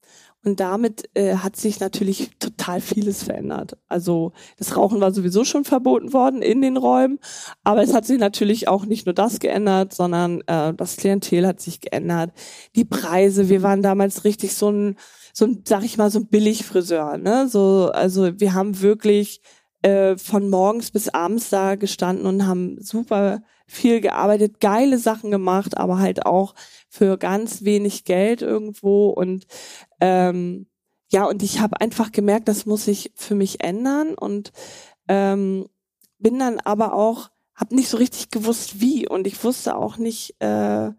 [0.46, 3.76] und damit äh, hat sich natürlich total vieles verändert.
[3.88, 7.18] Also das Rauchen war sowieso schon verboten worden in den Räumen,
[7.64, 11.60] aber es hat sich natürlich auch nicht nur das geändert, sondern äh, das Klientel hat
[11.60, 12.30] sich geändert.
[12.76, 14.96] Die Preise, wir waren damals richtig so ein
[15.32, 17.46] so ein, sag ich mal, so ein Billigfriseur, ne?
[17.48, 19.42] So, also wir haben wirklich
[19.82, 25.76] äh, von morgens bis abends da gestanden und haben super viel gearbeitet, geile Sachen gemacht,
[25.76, 26.54] aber halt auch
[26.88, 29.46] für ganz wenig Geld irgendwo und
[30.00, 30.66] ähm,
[31.10, 34.52] ja, und ich habe einfach gemerkt, das muss sich für mich ändern und
[35.08, 35.68] ähm,
[36.18, 40.34] bin dann aber auch, habe nicht so richtig gewusst, wie und ich wusste auch nicht,
[40.40, 40.90] äh,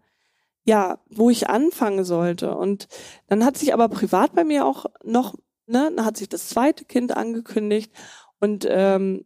[0.64, 2.56] ja, wo ich anfangen sollte.
[2.56, 2.88] Und
[3.26, 5.34] dann hat sich aber privat bei mir auch noch
[5.68, 7.92] ne, dann hat sich das zweite Kind angekündigt
[8.40, 9.24] und ähm,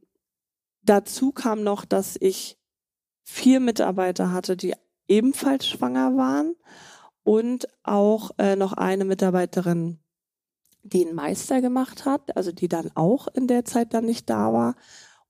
[0.82, 2.58] dazu kam noch, dass ich
[3.22, 4.74] vier Mitarbeiter hatte, die
[5.08, 6.54] ebenfalls schwanger waren
[7.24, 9.98] und auch äh, noch eine Mitarbeiterin,
[10.82, 14.52] die einen Meister gemacht hat, also die dann auch in der Zeit dann nicht da
[14.52, 14.74] war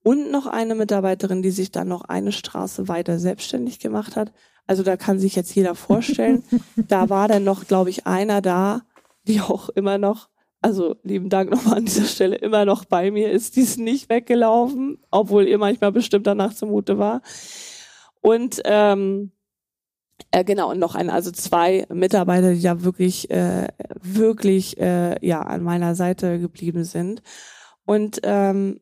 [0.03, 4.33] und noch eine Mitarbeiterin, die sich dann noch eine Straße weiter selbstständig gemacht hat.
[4.67, 6.45] Also da kann sich jetzt jeder vorstellen.
[6.77, 8.83] da war dann noch, glaube ich, einer da,
[9.27, 10.29] die auch immer noch,
[10.61, 13.57] also lieben Dank nochmal an dieser Stelle, immer noch bei mir ist.
[13.57, 17.23] Die ist nicht weggelaufen, obwohl ihr manchmal bestimmt danach zumute war.
[18.21, 19.33] Und ähm,
[20.31, 23.69] äh, genau, und noch ein, also zwei Mitarbeiter, die da wirklich, äh,
[24.01, 27.23] wirklich äh, ja an meiner Seite geblieben sind.
[27.85, 28.81] Und ähm,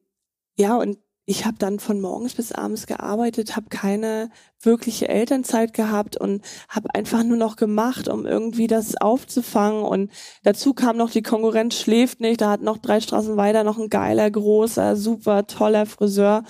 [0.57, 0.99] ja, und
[1.31, 6.93] ich habe dann von morgens bis abends gearbeitet, habe keine wirkliche Elternzeit gehabt und habe
[6.93, 9.85] einfach nur noch gemacht, um irgendwie das aufzufangen.
[9.85, 10.11] Und
[10.43, 12.41] dazu kam noch die Konkurrenz schläft nicht.
[12.41, 16.43] Da hat noch drei Straßen weiter noch ein geiler, großer, super toller Friseur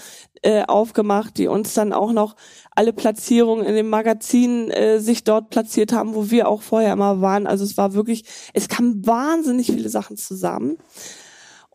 [0.42, 2.36] äh, aufgemacht, die uns dann auch noch
[2.70, 7.20] alle Platzierungen in dem Magazin äh, sich dort platziert haben, wo wir auch vorher immer
[7.20, 7.46] waren.
[7.46, 8.24] Also es war wirklich,
[8.54, 10.78] es kamen wahnsinnig viele Sachen zusammen.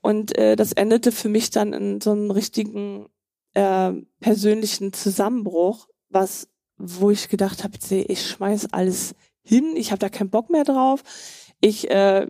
[0.02, 3.08] Und äh, das endete für mich dann in so einem richtigen
[3.54, 6.48] äh, persönlichen Zusammenbruch, was,
[6.78, 11.04] wo ich gedacht habe, ich schmeiß alles hin, ich habe da keinen Bock mehr drauf,
[11.62, 12.28] ich äh,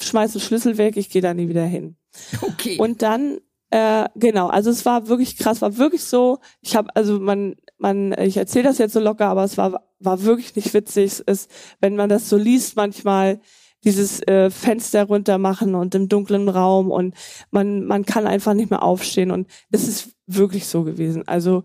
[0.00, 1.96] schmeiß den Schlüssel weg, ich gehe da nie wieder hin.
[2.42, 2.78] Okay.
[2.78, 6.38] Und dann äh, genau, also es war wirklich krass, war wirklich so.
[6.60, 10.22] Ich habe also man man ich erzähle das jetzt so locker, aber es war war
[10.22, 11.04] wirklich nicht witzig.
[11.04, 13.40] Es ist, wenn man das so liest manchmal,
[13.84, 17.14] dieses äh, Fenster runter machen und im dunklen Raum und
[17.50, 21.26] man, man kann einfach nicht mehr aufstehen und es ist wirklich so gewesen.
[21.26, 21.64] Also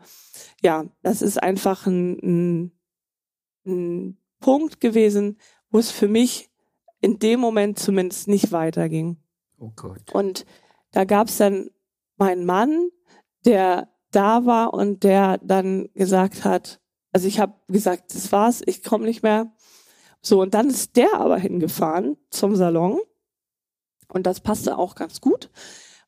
[0.62, 2.72] ja, das ist einfach ein, ein,
[3.66, 5.38] ein Punkt gewesen,
[5.70, 6.50] wo es für mich
[7.02, 9.18] in dem Moment zumindest nicht weiterging.
[9.60, 10.14] Oh Gott.
[10.14, 10.46] Und
[10.92, 11.70] da gab es dann
[12.18, 12.90] meinen Mann,
[13.46, 16.80] der da war und der dann gesagt hat,
[17.12, 19.52] also ich habe gesagt, das war's, ich komme nicht mehr.
[20.22, 23.00] So, und dann ist der aber hingefahren zum Salon.
[24.08, 25.50] Und das passte auch ganz gut,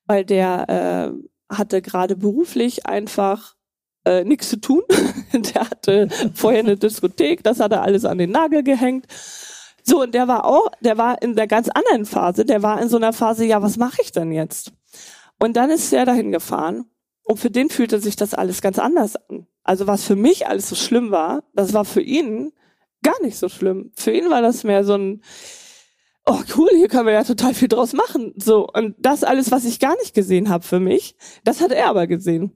[0.06, 1.14] weil der
[1.50, 3.56] äh, hatte gerade beruflich einfach
[4.06, 4.84] äh, nichts zu tun.
[5.34, 9.08] der hatte vorher eine Diskothek, das hat er alles an den Nagel gehängt.
[9.84, 12.90] So, und der war auch, der war in der ganz anderen Phase, der war in
[12.90, 14.74] so einer Phase, ja, was mache ich denn jetzt?
[15.40, 16.86] Und dann ist er dahin gefahren
[17.24, 19.48] und für den fühlte sich das alles ganz anders an.
[19.64, 22.54] Also was für mich alles so schlimm war, das war für ihn
[23.04, 23.92] gar nicht so schlimm.
[23.96, 25.22] Für ihn war das mehr so ein,
[26.26, 28.34] oh cool, hier können wir ja total viel draus machen.
[28.38, 31.88] So und das alles, was ich gar nicht gesehen habe für mich, das hat er
[31.88, 32.52] aber gesehen.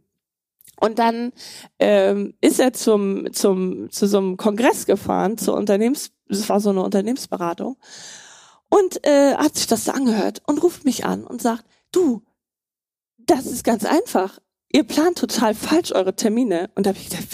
[0.79, 1.31] Und dann
[1.77, 6.71] ähm, ist er zum zum zu so einem Kongress gefahren, zur Unternehmens, das war so
[6.71, 7.77] eine Unternehmensberatung
[8.69, 12.23] und äh, hat sich das angehört und ruft mich an und sagt, du,
[13.31, 14.39] das ist ganz einfach
[14.73, 16.69] ihr plant total falsch eure Termine.
[16.75, 17.27] Und da habe ich gedacht,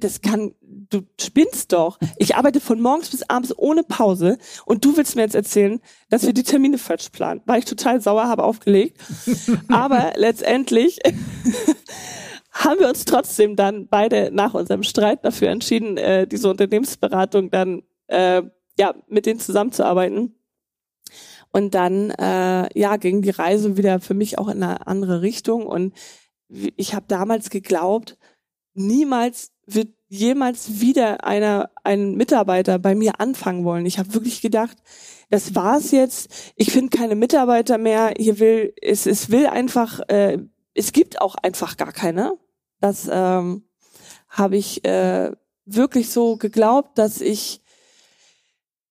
[0.00, 1.98] das kann, du spinnst doch.
[2.18, 6.24] Ich arbeite von morgens bis abends ohne Pause und du willst mir jetzt erzählen, dass
[6.24, 7.40] wir die Termine falsch planen.
[7.46, 9.00] War ich total sauer, habe aufgelegt.
[9.68, 10.98] Aber letztendlich
[12.52, 17.82] haben wir uns trotzdem dann beide nach unserem Streit dafür entschieden, äh, diese Unternehmensberatung dann
[18.08, 18.42] äh,
[18.78, 20.34] ja mit denen zusammenzuarbeiten.
[21.52, 25.66] Und dann äh, ja ging die Reise wieder für mich auch in eine andere Richtung
[25.66, 25.94] und
[26.48, 28.18] ich habe damals geglaubt,
[28.74, 33.86] niemals wird jemals wieder einer ein Mitarbeiter bei mir anfangen wollen.
[33.86, 34.76] Ich habe wirklich gedacht,
[35.30, 36.52] das war's jetzt.
[36.56, 38.12] Ich finde keine Mitarbeiter mehr.
[38.18, 40.38] Hier will es es will einfach äh,
[40.74, 42.34] es gibt auch einfach gar keine.
[42.80, 43.64] Das ähm,
[44.28, 45.32] habe ich äh,
[45.64, 47.61] wirklich so geglaubt, dass ich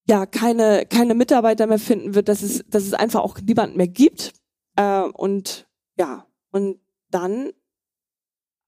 [0.08, 3.88] ja keine keine Mitarbeiter mehr finden wird, dass es dass es einfach auch niemand mehr
[3.88, 4.34] gibt
[4.76, 7.52] äh, und ja und dann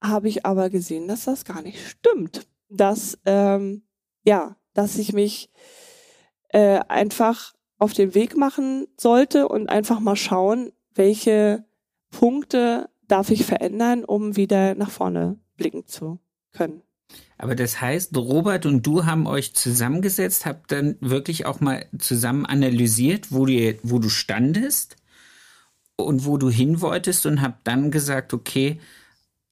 [0.04, 2.46] habe ich aber gesehen, dass das gar nicht stimmt.
[2.70, 3.84] Dass, ähm,
[4.24, 5.50] ja, dass ich mich
[6.50, 11.66] äh, einfach auf den Weg machen sollte und einfach mal schauen, welche
[12.12, 16.20] Punkte darf ich verändern, um wieder nach vorne blicken zu
[16.52, 16.83] können.
[17.38, 22.46] Aber das heißt, Robert und du haben euch zusammengesetzt, habt dann wirklich auch mal zusammen
[22.46, 24.96] analysiert, wo du, wo du standest
[25.98, 28.80] und wo du hin wolltest und habt dann gesagt, okay,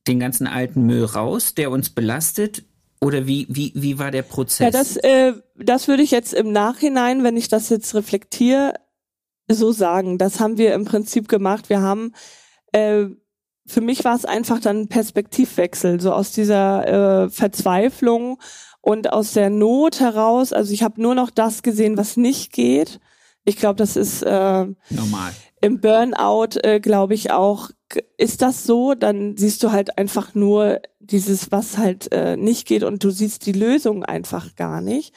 [0.07, 2.63] den ganzen alten Müll raus, der uns belastet?
[3.03, 4.59] Oder wie, wie, wie war der Prozess?
[4.59, 8.75] Ja, das, äh, das würde ich jetzt im Nachhinein, wenn ich das jetzt reflektiere,
[9.49, 10.17] so sagen.
[10.17, 11.69] Das haben wir im Prinzip gemacht.
[11.69, 12.13] Wir haben,
[12.71, 13.05] äh,
[13.71, 18.37] für mich war es einfach dann ein Perspektivwechsel, so aus dieser äh, Verzweiflung
[18.81, 20.51] und aus der Not heraus.
[20.51, 22.99] Also ich habe nur noch das gesehen, was nicht geht.
[23.45, 25.31] Ich glaube, das ist äh, normal.
[25.61, 27.69] Im Burnout, äh, glaube ich auch,
[28.17, 32.83] ist das so, dann siehst du halt einfach nur dieses, was halt äh, nicht geht
[32.83, 35.13] und du siehst die Lösung einfach gar nicht.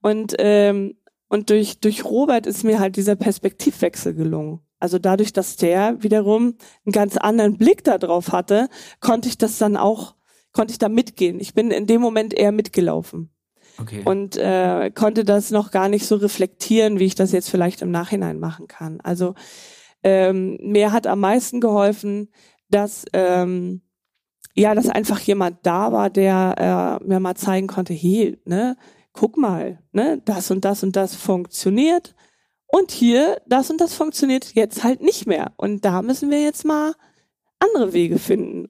[0.00, 0.96] Und ähm,
[1.28, 4.60] und durch durch Robert ist mir halt dieser Perspektivwechsel gelungen.
[4.82, 8.68] Also dadurch, dass der wiederum einen ganz anderen Blick darauf hatte,
[8.98, 10.16] konnte ich das dann auch,
[10.50, 11.38] konnte ich da mitgehen.
[11.38, 13.30] Ich bin in dem Moment eher mitgelaufen.
[13.78, 14.02] Okay.
[14.04, 17.92] Und äh, konnte das noch gar nicht so reflektieren, wie ich das jetzt vielleicht im
[17.92, 19.00] Nachhinein machen kann.
[19.02, 19.36] Also
[20.02, 22.32] ähm, mir hat am meisten geholfen,
[22.68, 23.82] dass ähm,
[24.54, 28.76] ja, dass einfach jemand da war, der äh, mir mal zeigen konnte, hey, ne,
[29.12, 32.16] guck mal, ne, das und das und das funktioniert
[32.72, 36.64] und hier das und das funktioniert jetzt halt nicht mehr und da müssen wir jetzt
[36.64, 36.94] mal
[37.58, 38.68] andere Wege finden.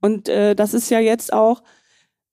[0.00, 1.62] Und äh, das ist ja jetzt auch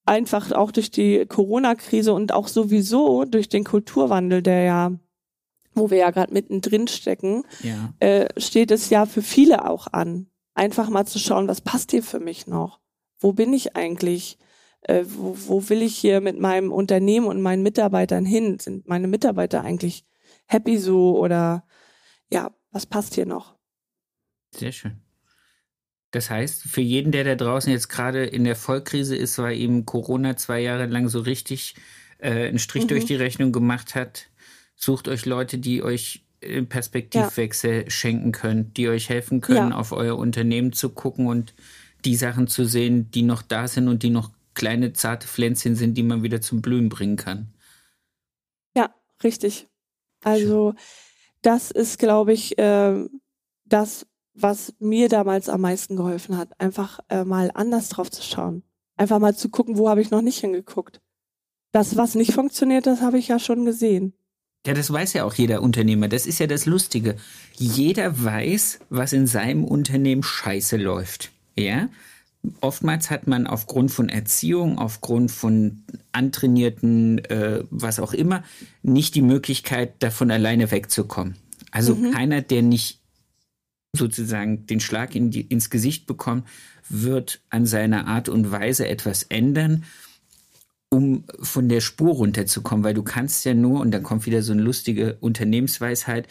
[0.06, 4.92] einfach auch durch die Corona-Krise und auch sowieso durch den Kulturwandel, der ja
[5.76, 7.94] wo wir ja gerade mittendrin stecken, ja.
[8.00, 10.28] äh, steht es ja für viele auch an.
[10.56, 12.80] Einfach mal zu schauen, was passt hier für mich noch?
[13.20, 14.38] Wo bin ich eigentlich?
[14.82, 18.60] Äh, wo, wo will ich hier mit meinem Unternehmen und meinen Mitarbeitern hin?
[18.60, 20.06] Sind meine Mitarbeiter eigentlich
[20.50, 21.66] happy so oder
[22.32, 23.56] ja, was passt hier noch?
[24.52, 25.00] Sehr schön.
[26.12, 29.86] Das heißt, für jeden, der da draußen jetzt gerade in der Vollkrise ist, weil ihm
[29.86, 31.76] Corona zwei Jahre lang so richtig
[32.18, 32.88] äh, einen Strich mhm.
[32.90, 34.30] durch die Rechnung gemacht hat,
[34.82, 37.90] Sucht euch Leute, die euch Perspektivwechsel ja.
[37.90, 39.76] schenken können, die euch helfen können, ja.
[39.76, 41.54] auf euer Unternehmen zu gucken und
[42.06, 45.96] die Sachen zu sehen, die noch da sind und die noch kleine zarte Pflänzchen sind,
[45.96, 47.54] die man wieder zum Blühen bringen kann.
[48.74, 49.68] Ja, richtig.
[50.24, 50.74] Also
[51.42, 53.06] das ist, glaube ich, äh,
[53.66, 58.64] das, was mir damals am meisten geholfen hat, einfach äh, mal anders drauf zu schauen.
[58.98, 61.02] Einfach mal zu gucken, wo habe ich noch nicht hingeguckt.
[61.72, 64.14] Das, was nicht funktioniert, das habe ich ja schon gesehen.
[64.66, 66.08] Ja, das weiß ja auch jeder Unternehmer.
[66.10, 67.16] Das ist ja das Lustige.
[67.54, 71.32] Jeder weiß, was in seinem Unternehmen scheiße läuft.
[71.56, 71.88] Ja?
[72.62, 78.44] Oftmals hat man aufgrund von Erziehung, aufgrund von antrainierten, äh, was auch immer,
[78.82, 81.36] nicht die Möglichkeit, davon alleine wegzukommen.
[81.72, 82.12] Also mhm.
[82.12, 83.02] keiner, der nicht
[83.94, 86.48] sozusagen den Schlag in die, ins Gesicht bekommt,
[86.88, 89.84] wird an seiner Art und Weise etwas ändern
[90.90, 94.54] um von der Spur runterzukommen, weil du kannst ja nur, und dann kommt wieder so
[94.54, 96.28] eine lustige Unternehmensweisheit,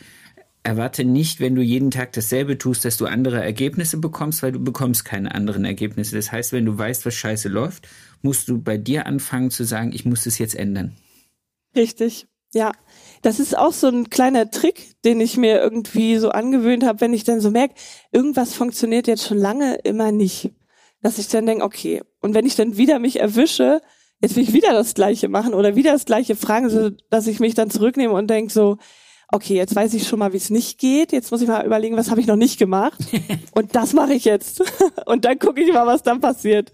[0.68, 4.62] erwarte nicht, wenn du jeden Tag dasselbe tust, dass du andere Ergebnisse bekommst, weil du
[4.62, 6.14] bekommst keine anderen Ergebnisse.
[6.14, 7.88] Das heißt, wenn du weißt, was scheiße läuft,
[8.20, 10.94] musst du bei dir anfangen zu sagen, ich muss das jetzt ändern.
[11.74, 12.72] Richtig, ja.
[13.22, 17.14] Das ist auch so ein kleiner Trick, den ich mir irgendwie so angewöhnt habe, wenn
[17.14, 17.74] ich dann so merke,
[18.12, 20.52] irgendwas funktioniert jetzt schon lange immer nicht.
[21.00, 23.80] Dass ich dann denke, okay, und wenn ich dann wieder mich erwische,
[24.20, 27.40] jetzt will ich wieder das Gleiche machen oder wieder das Gleiche fragen, so dass ich
[27.40, 28.76] mich dann zurücknehme und denke so,
[29.30, 31.12] okay, jetzt weiß ich schon mal, wie es nicht geht.
[31.12, 32.98] Jetzt muss ich mal überlegen, was habe ich noch nicht gemacht.
[33.52, 34.62] und das mache ich jetzt.
[35.06, 36.72] und dann gucke ich mal, was dann passiert.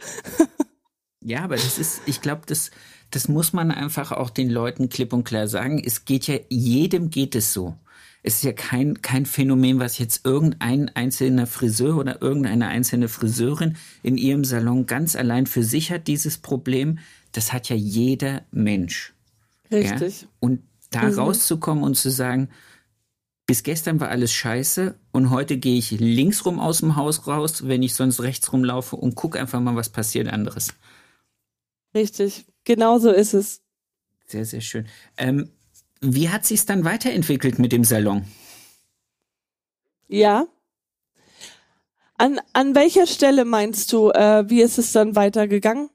[1.21, 2.71] ja, aber das ist, ich glaube, das,
[3.11, 5.83] das muss man einfach auch den Leuten klipp und klar sagen.
[5.85, 7.77] Es geht ja, jedem geht es so.
[8.27, 13.77] Es ist ja kein, kein Phänomen, was jetzt irgendein einzelner Friseur oder irgendeine einzelne Friseurin
[14.03, 17.01] in ihrem Salon ganz allein für sich hat, dieses Problem,
[17.33, 19.13] das hat ja jeder Mensch.
[19.71, 20.23] Richtig.
[20.23, 20.29] Ja?
[20.41, 20.61] Und
[20.95, 21.19] da mhm.
[21.19, 22.49] rauszukommen und zu sagen,
[23.47, 27.67] bis gestern war alles scheiße und heute gehe ich links rum aus dem Haus raus,
[27.67, 30.69] wenn ich sonst rechts rumlaufe und guck einfach mal, was passiert anderes.
[31.95, 33.61] Richtig, genau so ist es.
[34.27, 34.87] Sehr, sehr schön.
[35.19, 35.51] Ähm,
[36.01, 38.25] wie hat sich dann weiterentwickelt mit dem Salon?
[40.09, 40.47] Ja.
[42.17, 45.91] An, an welcher Stelle meinst du, äh, wie ist es dann weitergegangen?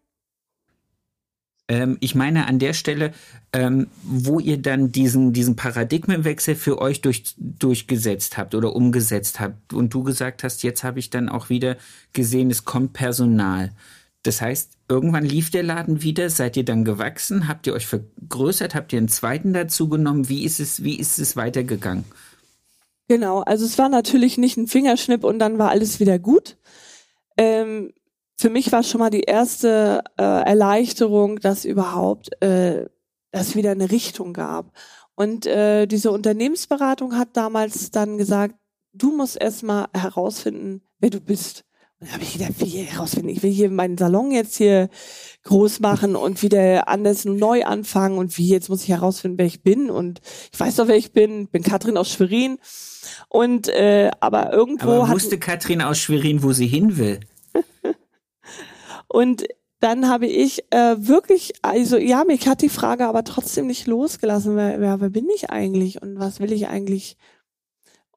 [1.70, 3.14] Ähm, ich meine an der Stelle,
[3.54, 9.74] ähm, wo ihr dann diesen, diesen Paradigmenwechsel für euch durch, durchgesetzt habt oder umgesetzt habt
[9.74, 11.78] und du gesagt hast, jetzt habe ich dann auch wieder
[12.12, 13.72] gesehen, es kommt Personal.
[14.24, 18.76] Das heißt, irgendwann lief der Laden wieder, seid ihr dann gewachsen, habt ihr euch vergrößert,
[18.76, 20.28] habt ihr einen zweiten dazu genommen?
[20.28, 22.04] Wie ist es, wie ist es weitergegangen?
[23.08, 26.58] Genau, also es war natürlich nicht ein Fingerschnipp und dann war alles wieder gut.
[27.38, 27.94] Ähm,
[28.40, 32.86] für mich war schon mal die erste äh, Erleichterung, dass überhaupt äh,
[33.32, 34.72] das wieder eine Richtung gab.
[35.16, 38.56] Und äh, diese Unternehmensberatung hat damals dann gesagt,
[38.94, 41.66] du musst erstmal herausfinden, wer du bist.
[42.00, 43.28] Und da habe ich gedacht, wie herausfinden?
[43.28, 44.88] Ich will hier meinen Salon jetzt hier
[45.44, 49.64] groß machen und wieder anders neu anfangen und wie jetzt muss ich herausfinden, wer ich
[49.64, 50.22] bin und
[50.54, 51.42] ich weiß doch, wer ich bin.
[51.42, 52.58] Ich bin Katrin aus Schwerin
[53.28, 57.20] und äh, aber irgendwo aber wusste Katrin aus Schwerin, wo sie hin will?
[59.10, 59.46] Und
[59.80, 64.56] dann habe ich äh, wirklich, also ja, mich hat die Frage aber trotzdem nicht losgelassen,
[64.56, 67.18] wer, wer, wer bin ich eigentlich und was will ich eigentlich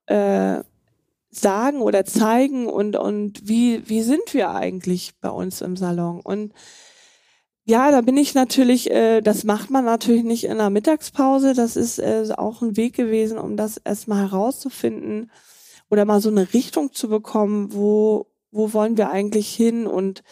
[0.06, 0.60] äh,
[1.30, 6.20] sagen oder zeigen und, und wie, wie sind wir eigentlich bei uns im Salon?
[6.20, 6.52] Und
[7.64, 11.54] ja, da bin ich natürlich, äh, das macht man natürlich nicht in der Mittagspause.
[11.54, 15.30] Das ist äh, auch ein Weg gewesen, um das erstmal herauszufinden
[15.88, 20.24] oder mal so eine Richtung zu bekommen, wo, wo wollen wir eigentlich hin und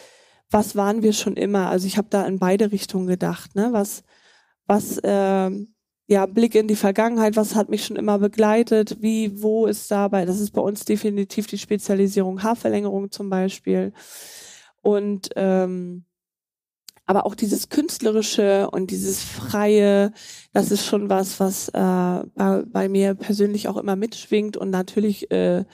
[0.51, 1.69] was waren wir schon immer?
[1.69, 3.69] Also ich habe da in beide Richtungen gedacht, ne?
[3.71, 4.03] Was,
[4.67, 5.49] was, äh,
[6.07, 10.25] ja, Blick in die Vergangenheit, was hat mich schon immer begleitet, wie, wo ist dabei,
[10.25, 13.93] das ist bei uns definitiv die Spezialisierung Haarverlängerung zum Beispiel.
[14.81, 16.05] Und ähm,
[17.05, 20.11] aber auch dieses künstlerische und dieses freie,
[20.53, 21.71] das ist schon was, was äh,
[22.35, 25.65] bei, bei mir persönlich auch immer mitschwingt und natürlich äh,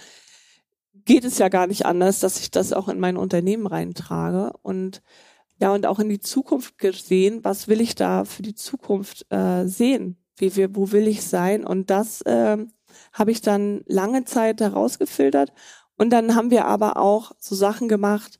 [1.07, 5.01] geht es ja gar nicht anders, dass ich das auch in mein Unternehmen reintrage und
[5.59, 9.65] ja und auch in die Zukunft gesehen, was will ich da für die Zukunft äh,
[9.65, 10.17] sehen?
[10.35, 11.65] Wie wir, wo will ich sein?
[11.65, 12.57] Und das äh,
[13.13, 15.53] habe ich dann lange Zeit herausgefiltert.
[15.97, 18.39] Und dann haben wir aber auch so Sachen gemacht,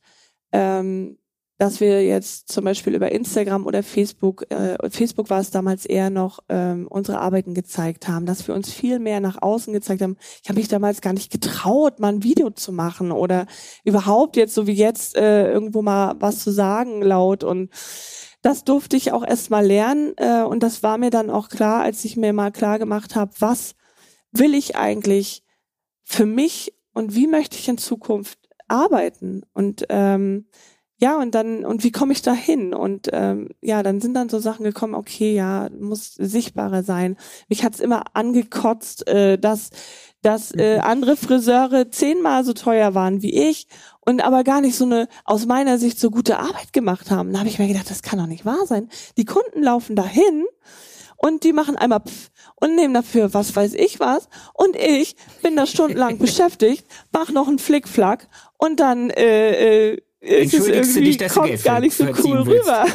[0.51, 1.17] ähm,
[1.57, 6.09] dass wir jetzt zum Beispiel über Instagram oder Facebook, äh, Facebook war es damals eher
[6.09, 10.17] noch, ähm, unsere Arbeiten gezeigt haben, dass wir uns viel mehr nach außen gezeigt haben.
[10.43, 13.47] Ich habe mich damals gar nicht getraut, mal ein Video zu machen oder
[13.83, 17.71] überhaupt jetzt, so wie jetzt, äh, irgendwo mal was zu sagen laut und
[18.43, 21.81] das durfte ich auch erst mal lernen äh, und das war mir dann auch klar,
[21.81, 23.73] als ich mir mal klar gemacht habe, was
[24.31, 25.43] will ich eigentlich
[26.03, 28.37] für mich und wie möchte ich in Zukunft
[28.67, 30.47] arbeiten und ähm,
[30.99, 32.73] ja, und dann, und wie komme ich da hin?
[32.73, 37.17] Und ähm, ja, dann sind dann so Sachen gekommen, okay, ja, muss sichtbarer sein.
[37.49, 39.69] Mich hat's immer angekotzt, äh, dass,
[40.23, 43.67] dass äh, andere Friseure zehnmal so teuer waren wie ich
[43.99, 47.31] und aber gar nicht so eine, aus meiner Sicht, so gute Arbeit gemacht haben.
[47.31, 48.89] Da habe ich mir gedacht, das kann doch nicht wahr sein.
[49.17, 50.45] Die Kunden laufen dahin
[51.17, 55.55] und die machen einmal pff und nehmen dafür was weiß ich was und ich bin
[55.55, 58.27] da stundenlang beschäftigt, mach noch einen Flickflack
[58.57, 62.85] und dann äh, äh, ist es irgendwie, dich, dass kommt gar nicht so cool rüber.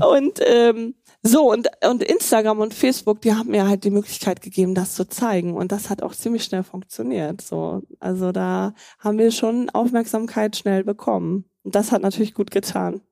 [0.06, 4.74] und ähm, so, und, und Instagram und Facebook, die haben mir halt die Möglichkeit gegeben,
[4.74, 5.54] das zu zeigen.
[5.54, 7.40] Und das hat auch ziemlich schnell funktioniert.
[7.40, 11.44] So, also da haben wir schon Aufmerksamkeit schnell bekommen.
[11.62, 13.02] Und das hat natürlich gut getan.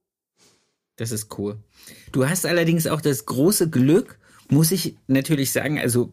[0.96, 1.62] Das ist cool.
[2.10, 4.18] Du hast allerdings auch das große Glück,
[4.48, 6.12] muss ich natürlich sagen, also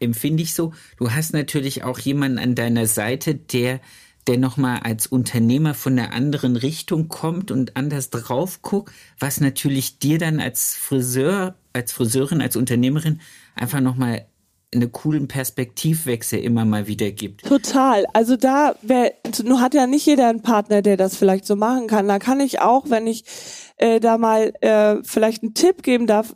[0.00, 3.80] empfinde ich so, du hast natürlich auch jemanden an deiner Seite, der
[4.26, 9.98] der nochmal als Unternehmer von einer anderen Richtung kommt und anders drauf guckt, was natürlich
[9.98, 13.20] dir dann als Friseur, als Friseurin, als Unternehmerin
[13.54, 14.26] einfach nochmal
[14.74, 17.44] eine coolen Perspektivwechsel immer mal wieder gibt.
[17.44, 18.06] Total.
[18.14, 19.12] Also da wer,
[19.44, 22.08] nur hat ja nicht jeder einen Partner, der das vielleicht so machen kann.
[22.08, 23.24] Da kann ich auch, wenn ich
[23.76, 26.32] äh, da mal äh, vielleicht einen Tipp geben darf,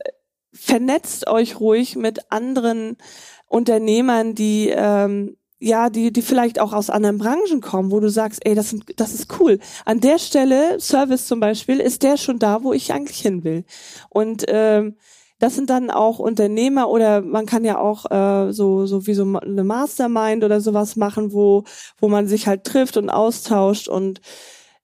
[0.53, 2.99] vernetzt euch ruhig mit anderen
[3.47, 8.45] Unternehmern, die ähm, ja, die, die vielleicht auch aus anderen Branchen kommen, wo du sagst,
[8.45, 9.59] ey, das, sind, das ist cool.
[9.85, 13.65] An der Stelle, Service zum Beispiel, ist der schon da, wo ich eigentlich hin will.
[14.11, 14.97] Und ähm,
[15.39, 19.23] das sind dann auch Unternehmer oder man kann ja auch äh, so so wie so
[19.25, 21.65] eine Mastermind oder sowas machen, wo
[21.99, 24.21] wo man sich halt trifft und austauscht und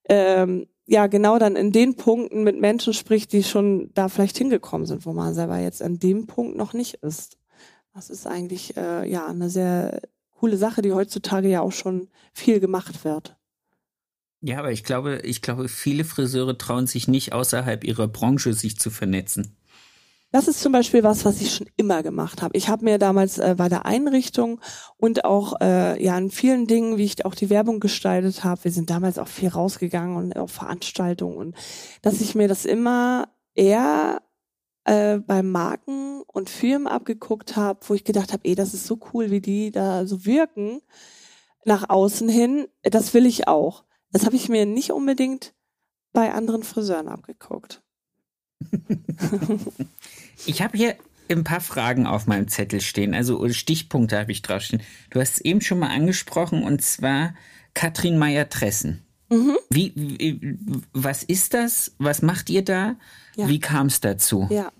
[0.08, 4.86] ähm, ja genau dann in den Punkten mit Menschen spricht, die schon da vielleicht hingekommen
[4.86, 7.38] sind, wo man selber jetzt an dem Punkt noch nicht ist.
[7.94, 10.02] Das ist eigentlich äh, ja eine sehr
[10.42, 13.36] coole Sache, die heutzutage ja auch schon viel gemacht wird.
[14.40, 18.76] Ja, aber ich glaube, ich glaube, viele Friseure trauen sich nicht außerhalb ihrer Branche sich
[18.76, 19.56] zu vernetzen.
[20.32, 22.56] Das ist zum Beispiel was, was ich schon immer gemacht habe.
[22.56, 24.60] Ich habe mir damals äh, bei der Einrichtung
[24.96, 28.72] und auch äh, ja in vielen Dingen, wie ich auch die Werbung gestaltet habe, wir
[28.72, 31.56] sind damals auch viel rausgegangen und auf Veranstaltungen und
[32.00, 34.22] dass ich mir das immer eher
[34.84, 38.98] äh, bei Marken und Firmen abgeguckt habe, wo ich gedacht habe, ey, das ist so
[39.12, 40.80] cool, wie die da so wirken
[41.64, 42.66] nach außen hin.
[42.82, 43.84] Das will ich auch.
[44.10, 45.54] Das habe ich mir nicht unbedingt
[46.12, 47.82] bei anderen Friseuren abgeguckt.
[50.46, 50.96] ich habe hier
[51.30, 54.82] ein paar Fragen auf meinem Zettel stehen, also Stichpunkte habe ich draufstehen.
[55.10, 57.34] Du hast es eben schon mal angesprochen und zwar
[57.74, 59.02] Katrin Meyer-Tressen.
[59.32, 59.56] Mhm.
[59.70, 60.58] Wie, wie,
[60.92, 61.94] was ist das?
[61.98, 62.96] Was macht ihr da?
[63.34, 63.48] Ja.
[63.48, 64.46] Wie kam es dazu?
[64.50, 64.70] Ja.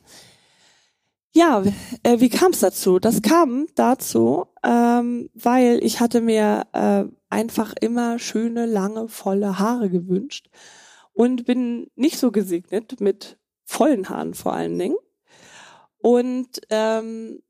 [1.34, 1.62] Ja,
[2.02, 2.98] äh, wie kam es dazu?
[2.98, 9.88] Das kam dazu, ähm, weil ich hatte mir äh, einfach immer schöne, lange, volle Haare
[9.88, 10.50] gewünscht
[11.14, 14.96] und bin nicht so gesegnet mit vollen Haaren vor allen Dingen.
[15.96, 17.42] Und ähm,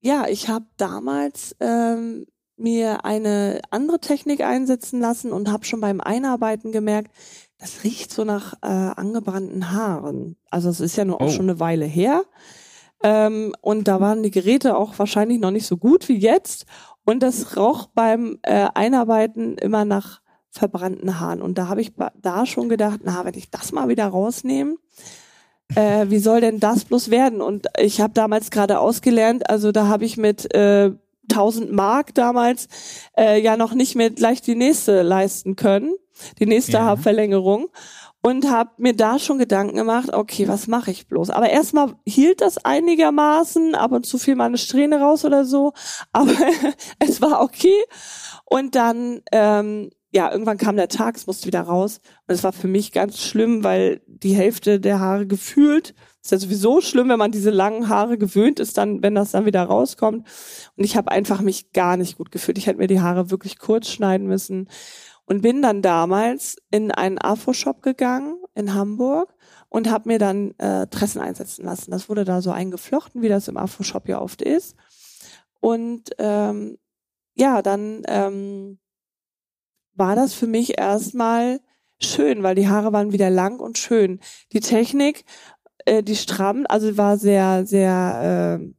[0.00, 2.24] ja, ich habe damals ähm,
[2.64, 7.12] mir eine andere Technik einsetzen lassen und habe schon beim Einarbeiten gemerkt,
[7.58, 10.36] das riecht so nach äh, angebrannten Haaren.
[10.50, 11.30] Also es ist ja nur auch oh.
[11.30, 12.24] schon eine Weile her.
[13.02, 16.66] Ähm, und da waren die Geräte auch wahrscheinlich noch nicht so gut wie jetzt.
[17.04, 21.42] Und das roch beim äh, Einarbeiten immer nach verbrannten Haaren.
[21.42, 24.76] Und da habe ich da schon gedacht, na, wenn ich das mal wieder rausnehme,
[25.74, 27.40] äh, wie soll denn das bloß werden?
[27.40, 30.92] Und ich habe damals gerade ausgelernt, also da habe ich mit äh,
[31.34, 32.68] 1000 Mark damals
[33.16, 35.94] äh, ja noch nicht mehr gleich die nächste leisten können,
[36.38, 36.84] die nächste ja.
[36.84, 37.68] Haarverlängerung
[38.22, 41.30] und habe mir da schon Gedanken gemacht, okay, was mache ich bloß?
[41.30, 45.72] Aber erstmal hielt das einigermaßen, ab und zu fiel mal eine Strähne raus oder so,
[46.12, 46.32] aber
[46.98, 47.82] es war okay.
[48.46, 51.98] Und dann ähm, ja, irgendwann kam der Tag, es musste wieder raus.
[52.28, 55.92] Und es war für mich ganz schlimm, weil die Hälfte der Haare gefühlt,
[56.24, 59.44] ist ja sowieso schlimm, wenn man diese langen Haare gewöhnt ist, dann, wenn das dann
[59.44, 60.26] wieder rauskommt.
[60.74, 62.56] Und ich habe einfach mich gar nicht gut gefühlt.
[62.56, 64.70] Ich hätte mir die Haare wirklich kurz schneiden müssen.
[65.26, 69.34] Und bin dann damals in einen Afro-Shop gegangen in Hamburg
[69.68, 71.90] und habe mir dann äh, Tressen einsetzen lassen.
[71.90, 74.76] Das wurde da so eingeflochten, wie das im Afro-Shop ja oft ist.
[75.60, 76.78] Und ähm,
[77.34, 78.78] ja, dann ähm,
[79.94, 81.60] war das für mich erstmal
[82.00, 84.20] schön, weil die Haare waren wieder lang und schön.
[84.52, 85.24] Die Technik,
[85.84, 88.60] äh, die stramm, also war sehr, sehr.
[88.60, 88.74] Äh,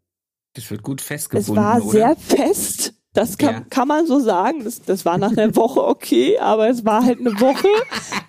[0.54, 1.52] das wird gut festgebunden.
[1.52, 1.92] Es war oder?
[1.92, 2.94] sehr fest.
[3.16, 3.62] Das kann, ja.
[3.70, 4.66] kann man so sagen.
[4.66, 7.70] Das, das war nach einer Woche okay, aber es war halt eine Woche,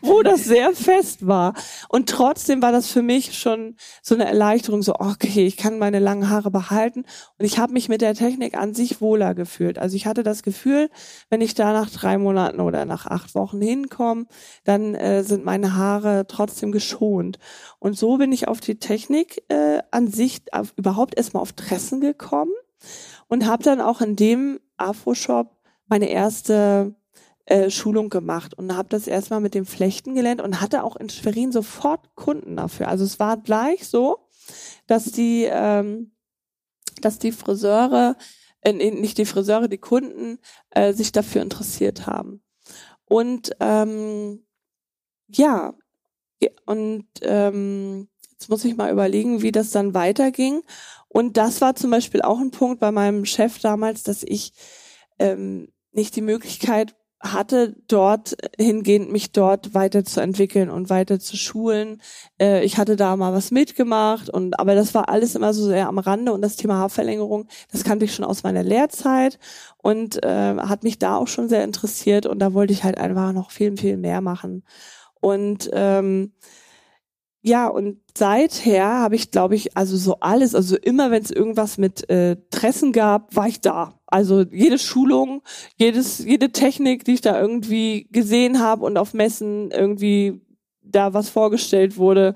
[0.00, 1.54] wo das sehr fest war.
[1.88, 5.98] Und trotzdem war das für mich schon so eine Erleichterung, so, okay, ich kann meine
[5.98, 7.00] langen Haare behalten.
[7.36, 9.78] Und ich habe mich mit der Technik an sich wohler gefühlt.
[9.80, 10.88] Also ich hatte das Gefühl,
[11.30, 14.26] wenn ich da nach drei Monaten oder nach acht Wochen hinkomme,
[14.62, 17.40] dann äh, sind meine Haare trotzdem geschont.
[17.80, 22.00] Und so bin ich auf die Technik äh, an sich auf, überhaupt erstmal auf Tressen
[22.00, 22.52] gekommen
[23.26, 25.56] und habe dann auch in dem Afro-Shop
[25.88, 26.94] meine erste
[27.46, 31.08] äh, Schulung gemacht und habe das erstmal mit dem Flechten gelernt und hatte auch in
[31.08, 32.88] Schwerin sofort Kunden dafür.
[32.88, 34.28] Also es war gleich so,
[34.86, 36.12] dass die, ähm,
[37.00, 38.16] dass die Friseure,
[38.62, 40.38] äh, nicht die Friseure, die Kunden
[40.70, 42.42] äh, sich dafür interessiert haben.
[43.04, 44.44] Und ähm,
[45.28, 45.74] ja,
[46.66, 50.62] und ähm, jetzt muss ich mal überlegen, wie das dann weiterging.
[51.08, 54.52] Und das war zum Beispiel auch ein Punkt bei meinem Chef damals, dass ich
[55.18, 62.02] ähm, nicht die Möglichkeit hatte, dort hingehend mich dort weiterzuentwickeln und weiter zu schulen.
[62.38, 65.88] Äh, ich hatte da mal was mitgemacht und aber das war alles immer so sehr
[65.88, 69.38] am Rande und das Thema Haarverlängerung, das kannte ich schon aus meiner Lehrzeit
[69.78, 73.32] und äh, hat mich da auch schon sehr interessiert und da wollte ich halt einfach
[73.32, 74.64] noch viel, viel mehr machen.
[75.20, 76.32] Und ähm,
[77.46, 81.78] ja, und seither habe ich, glaube ich, also so alles, also immer wenn es irgendwas
[81.78, 84.00] mit äh, Tressen gab, war ich da.
[84.08, 85.42] Also jede Schulung,
[85.76, 90.40] jedes, jede Technik, die ich da irgendwie gesehen habe und auf Messen irgendwie
[90.82, 92.34] da was vorgestellt wurde,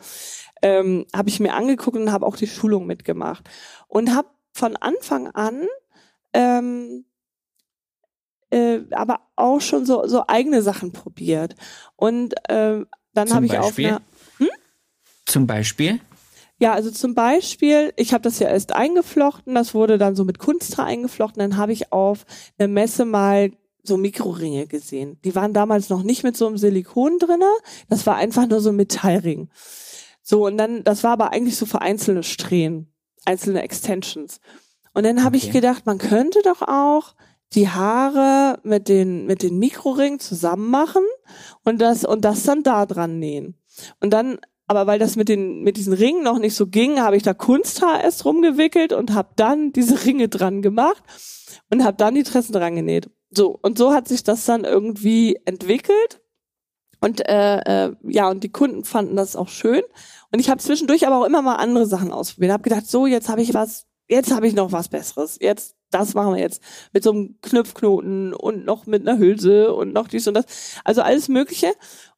[0.62, 3.50] ähm, habe ich mir angeguckt und habe auch die Schulung mitgemacht.
[3.88, 5.66] Und habe von Anfang an
[6.32, 7.04] ähm,
[8.50, 11.56] äh, aber auch schon so, so eigene Sachen probiert.
[11.96, 14.02] Und äh, dann habe ich auf einer
[15.30, 16.00] zum Beispiel?
[16.58, 20.38] Ja, also zum Beispiel, ich habe das ja erst eingeflochten, das wurde dann so mit
[20.38, 22.26] Kunsthaar eingeflochten, dann habe ich auf
[22.58, 23.52] einer Messe mal
[23.82, 25.18] so Mikroringe gesehen.
[25.24, 27.50] Die waren damals noch nicht mit so einem Silikon drinne,
[27.88, 29.48] das war einfach nur so ein Metallring.
[30.22, 32.92] So, und dann, das war aber eigentlich so für einzelne Strähnen,
[33.24, 34.40] einzelne Extensions.
[34.92, 35.46] Und dann habe okay.
[35.46, 37.14] ich gedacht, man könnte doch auch
[37.54, 41.02] die Haare mit den, mit den Mikroringen zusammen machen
[41.64, 43.56] und das, und das dann da dran nähen.
[44.00, 44.38] Und dann
[44.70, 47.34] aber weil das mit den mit diesen Ringen noch nicht so ging, habe ich da
[47.34, 51.02] Kunsthaar erst rumgewickelt und habe dann diese Ringe dran gemacht
[51.70, 53.10] und habe dann die Tressen dran genäht.
[53.32, 56.20] So und so hat sich das dann irgendwie entwickelt
[57.00, 59.82] und äh, äh, ja und die Kunden fanden das auch schön
[60.30, 62.52] und ich habe zwischendurch aber auch immer mal andere Sachen ausprobiert.
[62.52, 65.36] Habe gedacht, so jetzt habe ich was, jetzt habe ich noch was Besseres.
[65.40, 66.62] Jetzt das machen wir jetzt
[66.92, 70.44] mit so einem Knöpfknoten und noch mit einer Hülse und noch dies und das.
[70.84, 71.72] Also alles Mögliche.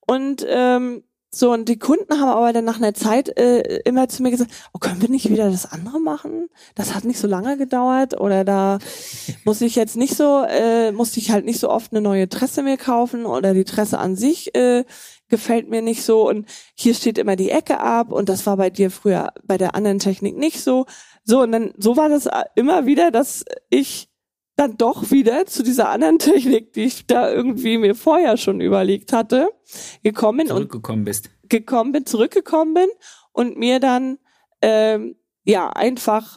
[0.07, 1.05] Und ähm,
[1.35, 4.51] so, und die Kunden haben aber dann nach einer Zeit äh, immer zu mir gesagt,
[4.74, 6.49] oh, können wir nicht wieder das andere machen?
[6.74, 8.78] Das hat nicht so lange gedauert oder da
[9.47, 12.62] muss ich jetzt nicht so, äh, musste ich halt nicht so oft eine neue Tresse
[12.62, 14.85] mir kaufen oder die Tresse an sich äh,
[15.30, 18.68] gefällt mir nicht so und hier steht immer die Ecke ab und das war bei
[18.68, 20.85] dir früher bei der anderen Technik nicht so.
[21.24, 24.12] So, und dann so war das immer wieder, dass ich
[24.57, 29.12] dann doch wieder zu dieser anderen Technik, die ich da irgendwie mir vorher schon überlegt
[29.12, 29.50] hatte,
[30.03, 31.30] gekommen zurückgekommen bist.
[31.48, 32.88] gekommen bin, zurückgekommen bin
[33.32, 34.18] und mir dann
[34.61, 36.36] ähm, ja einfach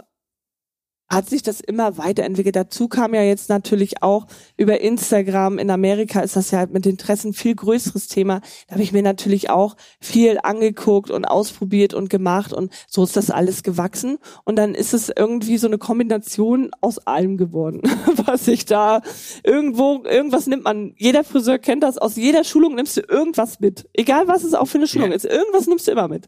[1.07, 2.55] hat sich das immer weiterentwickelt.
[2.55, 4.25] Dazu kam ja jetzt natürlich auch
[4.57, 5.59] über Instagram.
[5.59, 8.41] In Amerika ist das ja mit Interessen viel größeres Thema.
[8.67, 13.15] Da habe ich mir natürlich auch viel angeguckt und ausprobiert und gemacht und so ist
[13.15, 14.17] das alles gewachsen.
[14.45, 17.81] Und dann ist es irgendwie so eine Kombination aus allem geworden,
[18.25, 19.01] was ich da
[19.43, 23.87] irgendwo, irgendwas nimmt man, jeder Friseur kennt das, aus jeder Schulung nimmst du irgendwas mit.
[23.93, 26.27] Egal was es auch für eine Schulung ist, irgendwas nimmst du immer mit.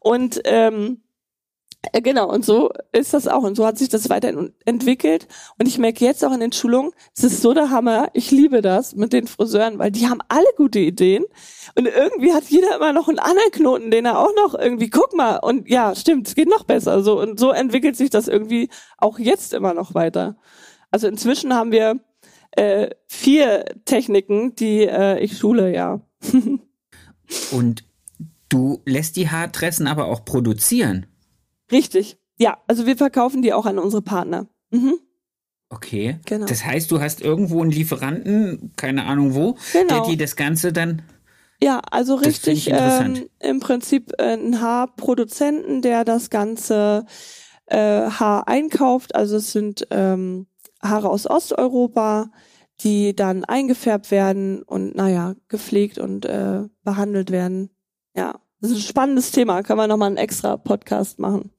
[0.00, 1.09] Und ähm, äh,
[1.92, 3.42] Genau, und so ist das auch.
[3.42, 5.26] Und so hat sich das weiterentwickelt.
[5.58, 8.10] Und ich merke jetzt auch in den Schulungen, es ist so der Hammer.
[8.12, 11.24] Ich liebe das mit den Friseuren, weil die haben alle gute Ideen.
[11.74, 15.14] Und irgendwie hat jeder immer noch einen anderen Knoten, den er auch noch irgendwie, guck
[15.14, 15.36] mal.
[15.36, 17.02] Und ja, stimmt, es geht noch besser.
[17.02, 18.68] So, und so entwickelt sich das irgendwie
[18.98, 20.36] auch jetzt immer noch weiter.
[20.90, 21.98] Also inzwischen haben wir
[22.52, 26.02] äh, vier Techniken, die äh, ich schule, ja.
[27.52, 27.84] und
[28.50, 31.06] du lässt die Haartressen aber auch produzieren.
[31.70, 32.18] Richtig.
[32.38, 34.46] Ja, also wir verkaufen die auch an unsere Partner.
[34.70, 34.94] Mhm.
[35.68, 36.18] Okay.
[36.26, 36.46] Genau.
[36.46, 40.00] Das heißt, du hast irgendwo einen Lieferanten, keine Ahnung wo, genau.
[40.00, 41.02] der dir das Ganze dann.
[41.62, 47.04] Ja, also richtig ähm, im Prinzip äh, ein Haarproduzenten, der das ganze
[47.66, 49.14] äh, Haar einkauft.
[49.14, 50.46] Also es sind ähm,
[50.82, 52.30] Haare aus Osteuropa,
[52.80, 57.70] die dann eingefärbt werden und naja, gepflegt und äh, behandelt werden.
[58.16, 58.39] Ja.
[58.60, 59.62] Das ist ein spannendes Thema.
[59.62, 61.50] Kann man nochmal einen extra Podcast machen.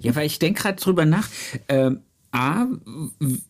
[0.00, 1.28] ja, weil ich denke gerade drüber nach.
[1.68, 2.00] Ähm,
[2.34, 2.66] A,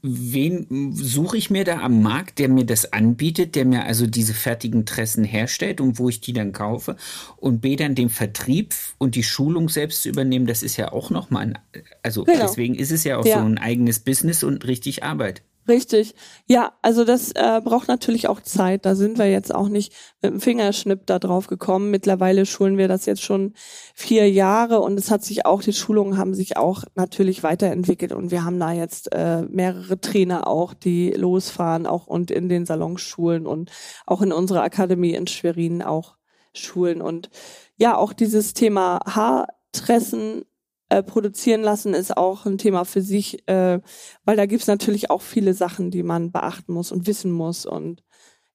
[0.03, 4.35] wen suche ich mir da am Markt, der mir das anbietet, der mir also diese
[4.35, 6.97] fertigen Tressen herstellt und wo ich die dann kaufe?
[7.37, 11.11] Und B, dann den Vertrieb und die Schulung selbst zu übernehmen, das ist ja auch
[11.11, 11.59] nochmal ein,
[12.03, 12.41] also genau.
[12.41, 13.39] deswegen ist es ja auch ja.
[13.39, 15.43] so ein eigenes Business und richtig Arbeit.
[15.69, 16.15] Richtig.
[16.49, 18.85] Ja, also das äh, braucht natürlich auch Zeit.
[18.85, 21.91] Da sind wir jetzt auch nicht mit dem Fingerschnipp da drauf gekommen.
[21.93, 23.55] Mittlerweile schulen wir das jetzt schon
[23.95, 28.33] vier Jahre und es hat sich auch, die Schulungen haben sich auch natürlich weiterentwickelt und
[28.33, 33.01] wir haben da jetzt äh, mehrere Trainer auch, die losfahren, auch und in den Salons
[33.01, 33.71] schulen und
[34.05, 36.17] auch in unserer Akademie in Schwerin auch
[36.55, 37.31] schulen und
[37.77, 40.45] ja, auch dieses Thema Haartressen
[40.93, 43.81] äh, produzieren lassen ist auch ein Thema für sich, äh,
[44.25, 48.03] weil da gibt's natürlich auch viele Sachen, die man beachten muss und wissen muss und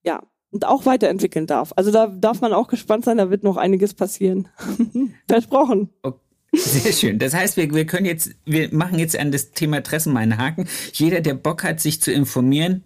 [0.04, 1.72] ja, und auch weiterentwickeln darf.
[1.74, 4.48] Also da darf man auch gespannt sein, da wird noch einiges passieren.
[5.28, 5.90] Versprochen.
[6.02, 6.20] Okay.
[6.52, 7.18] Sehr schön.
[7.18, 10.38] Das heißt, wir, wir können jetzt, wir machen jetzt an das Thema Tressen mal einen
[10.38, 10.66] Haken.
[10.92, 12.84] Jeder, der Bock hat, sich zu informieren,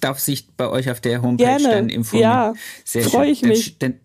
[0.00, 1.68] darf sich bei euch auf der Homepage Gerne.
[1.68, 2.30] dann informieren.
[2.84, 3.78] Ja, freue ich mich.
[3.78, 4.00] Dann,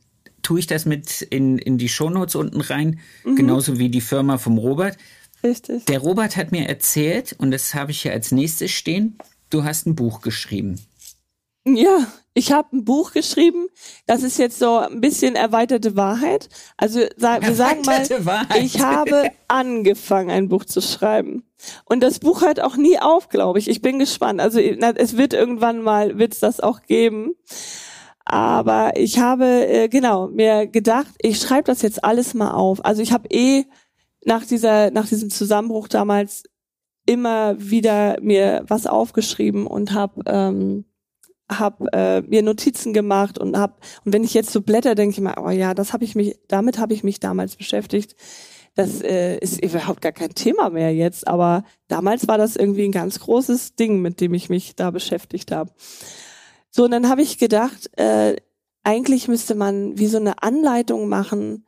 [0.46, 3.36] tue ich das mit in, in die Shownotes unten rein, mhm.
[3.36, 4.96] genauso wie die Firma vom Robert.
[5.43, 5.86] Richtig.
[5.86, 9.18] Der Robert hat mir erzählt, und das habe ich hier als nächstes stehen,
[9.50, 10.80] du hast ein Buch geschrieben.
[11.68, 13.68] Ja, ich habe ein Buch geschrieben.
[14.06, 16.48] Das ist jetzt so ein bisschen erweiterte Wahrheit.
[16.78, 18.64] Also sag, wir sagen mal, Wahrheit.
[18.64, 21.43] ich habe angefangen, ein Buch zu schreiben.
[21.86, 23.68] Und das Buch hört auch nie auf, glaube ich.
[23.68, 24.41] Ich bin gespannt.
[24.41, 27.34] Also es wird irgendwann mal, wird es das auch geben.
[28.26, 32.84] Aber ich habe äh, genau mir gedacht, ich schreibe das jetzt alles mal auf.
[32.84, 33.66] Also ich habe eh
[34.26, 36.44] nach dieser nach diesem Zusammenbruch damals
[37.06, 40.86] immer wieder mir was aufgeschrieben und habe ähm,
[41.48, 45.22] hab, äh, mir Notizen gemacht und hab und wenn ich jetzt so blätter, denke ich
[45.22, 48.16] mal, oh ja, das habe ich mich damit habe ich mich damals beschäftigt.
[48.74, 52.92] Das äh, ist überhaupt gar kein Thema mehr jetzt, aber damals war das irgendwie ein
[52.92, 55.72] ganz großes Ding, mit dem ich mich da beschäftigt habe.
[56.76, 58.36] So, und dann habe ich gedacht, äh,
[58.84, 61.66] eigentlich müsste man wie so eine Anleitung machen,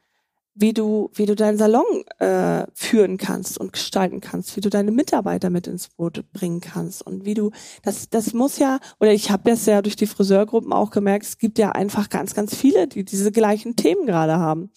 [0.53, 1.85] wie du, wie du deinen Salon
[2.19, 7.07] äh, führen kannst und gestalten kannst, wie du deine Mitarbeiter mit ins Boot bringen kannst
[7.07, 7.51] und wie du,
[7.83, 11.37] das, das muss ja, oder ich habe das ja durch die Friseurgruppen auch gemerkt, es
[11.37, 14.71] gibt ja einfach ganz, ganz viele, die diese gleichen Themen gerade haben.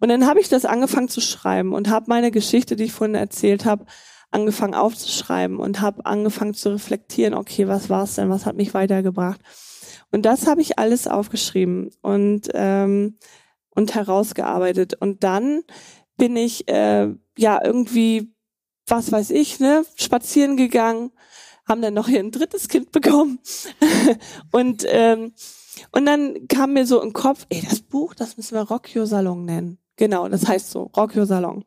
[0.00, 3.14] Und dann habe ich das angefangen zu schreiben und habe meine Geschichte, die ich vorhin
[3.14, 3.84] erzählt habe,
[4.30, 8.74] angefangen aufzuschreiben und habe angefangen zu reflektieren, okay, was war es denn, was hat mich
[8.74, 9.40] weitergebracht?
[10.12, 13.18] Und das habe ich alles aufgeschrieben und ähm,
[13.70, 14.94] und herausgearbeitet.
[14.94, 15.62] Und dann
[16.16, 17.08] bin ich äh,
[17.38, 18.34] ja irgendwie,
[18.86, 21.12] was weiß ich, ne, spazieren gegangen,
[21.66, 23.38] haben dann noch hier ein drittes Kind bekommen
[24.52, 25.32] und ähm,
[25.92, 29.06] und dann kam mir so im Kopf, ey, das Buch, das müssen wir Rock Your
[29.06, 29.78] Salon nennen.
[29.96, 31.64] Genau, das heißt so, Rock Your Salon.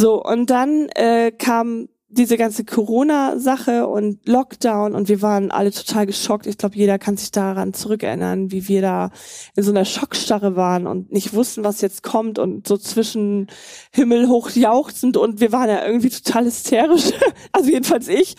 [0.00, 6.06] So, und dann äh, kam diese ganze Corona-Sache und Lockdown und wir waren alle total
[6.06, 6.46] geschockt.
[6.46, 9.10] Ich glaube, jeder kann sich daran zurückerinnern, wie wir da
[9.56, 13.48] in so einer Schockstarre waren und nicht wussten, was jetzt kommt und so zwischen
[13.92, 17.10] Himmel hoch jauchzend und wir waren ja irgendwie total hysterisch.
[17.52, 18.36] also jedenfalls ich.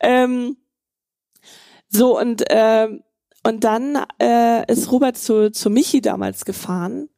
[0.00, 0.56] Ähm,
[1.90, 2.88] so und äh,
[3.42, 7.10] und dann äh, ist Robert zu, zu Michi damals gefahren,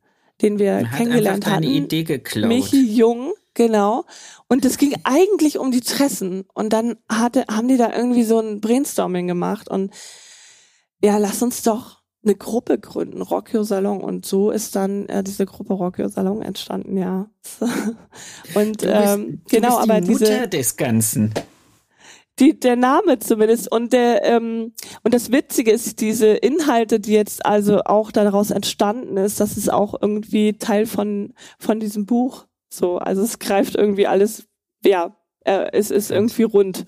[0.43, 1.63] den wir kennengelernt hatten.
[1.63, 2.49] Idee geklaut.
[2.49, 4.05] Michi Jung Genau.
[4.47, 6.45] Und es ging eigentlich um die Tressen.
[6.55, 9.93] Und dann hatte, haben die da irgendwie so ein Brainstorming gemacht und
[11.03, 14.01] ja, lass uns doch eine Gruppe gründen, Rockio Salon.
[14.01, 17.31] Und so ist dann äh, diese Gruppe Rockio Salon entstanden, ja.
[18.55, 21.35] und du bist, ähm, genau, du bist die aber Mutter diese des Ganzen.
[22.39, 27.45] die, der Name zumindest und der ähm, und das Witzige ist diese Inhalte, die jetzt
[27.45, 32.48] also auch daraus entstanden ist, das ist auch irgendwie Teil von von diesem Buch.
[32.71, 34.47] So, also es greift irgendwie alles,
[34.85, 36.87] ja, äh, es ist irgendwie rund.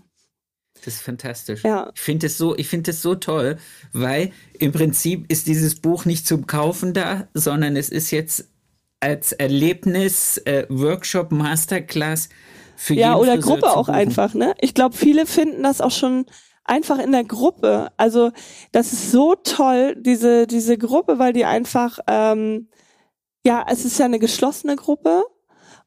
[0.84, 1.62] Das ist fantastisch.
[1.64, 1.90] Ja.
[1.94, 3.58] Ich finde es so, ich finde es so toll,
[3.92, 8.48] weil im Prinzip ist dieses Buch nicht zum Kaufen da, sondern es ist jetzt
[9.00, 12.28] als Erlebnis, äh, Workshop, Masterclass
[12.76, 14.54] für Ja, oder Friseur Gruppe auch einfach, ne?
[14.60, 16.26] Ich glaube, viele finden das auch schon
[16.64, 17.90] einfach in der Gruppe.
[17.96, 18.30] Also
[18.72, 22.68] das ist so toll, diese, diese Gruppe, weil die einfach, ähm,
[23.44, 25.24] ja, es ist ja eine geschlossene Gruppe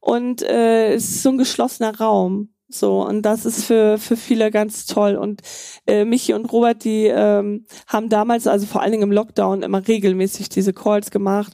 [0.04, 2.50] und äh, es ist so ein geschlossener Raum.
[2.68, 5.16] So, und das ist für, für viele ganz toll.
[5.16, 5.42] Und
[5.88, 9.88] äh, Michi und Robert, die ähm, haben damals, also vor allen Dingen im Lockdown, immer
[9.88, 11.54] regelmäßig diese Calls gemacht.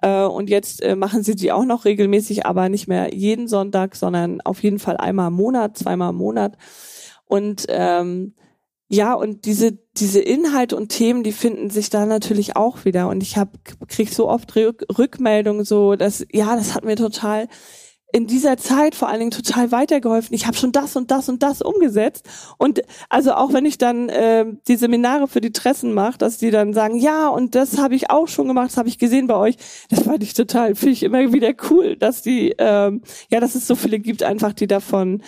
[0.00, 3.94] Äh, und jetzt äh, machen sie die auch noch regelmäßig, aber nicht mehr jeden Sonntag,
[3.96, 6.56] sondern auf jeden Fall einmal im Monat, zweimal im Monat.
[7.26, 8.34] Und ähm,
[8.88, 13.08] ja, und diese diese Inhalte und Themen, die finden sich da natürlich auch wieder.
[13.08, 17.46] Und ich habe krieg so oft Rück Rückmeldungen, so dass ja, das hat mir total
[18.12, 20.34] in dieser Zeit vor allen Dingen total weitergeholfen.
[20.34, 22.28] Ich habe schon das und das und das umgesetzt.
[22.58, 26.50] Und also auch wenn ich dann äh, die Seminare für die Tressen mache, dass die
[26.50, 29.36] dann sagen, ja, und das habe ich auch schon gemacht, das habe ich gesehen bei
[29.36, 29.56] euch.
[29.88, 33.66] Das fand ich total, finde ich immer wieder cool, dass die, ähm, ja, dass es
[33.66, 35.22] so viele gibt einfach, die davon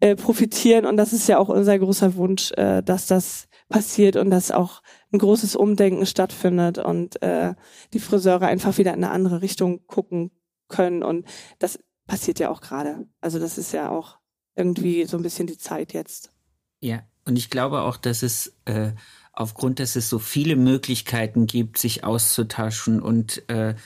[0.00, 0.86] äh, profitieren.
[0.86, 4.82] Und das ist ja auch unser großer Wunsch, äh, dass das passiert und dass auch
[5.12, 7.54] ein großes Umdenken stattfindet und äh,
[7.92, 10.30] die Friseure einfach wieder in eine andere Richtung gucken
[10.68, 11.02] können.
[11.02, 11.26] Und
[11.58, 11.78] das
[12.10, 13.06] passiert ja auch gerade.
[13.20, 14.18] Also das ist ja auch
[14.56, 16.32] irgendwie so ein bisschen die Zeit jetzt.
[16.80, 18.90] Ja, und ich glaube auch, dass es äh,
[19.32, 23.76] aufgrund, dass es so viele Möglichkeiten gibt, sich auszutauschen und äh,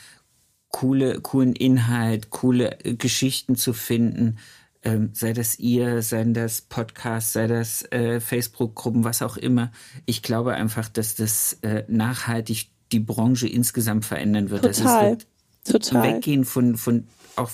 [0.69, 4.39] coole, coolen Inhalt, coole äh, Geschichten zu finden,
[4.81, 9.71] ähm, sei das ihr, sei das Podcast, sei das äh, Facebook-Gruppen, was auch immer.
[10.07, 14.65] Ich glaube einfach, dass das äh, nachhaltig die Branche insgesamt verändern wird.
[14.65, 15.11] Das Total.
[15.11, 15.27] wird
[15.63, 16.15] Total.
[16.15, 17.07] Weggehen von, von
[17.37, 17.49] auch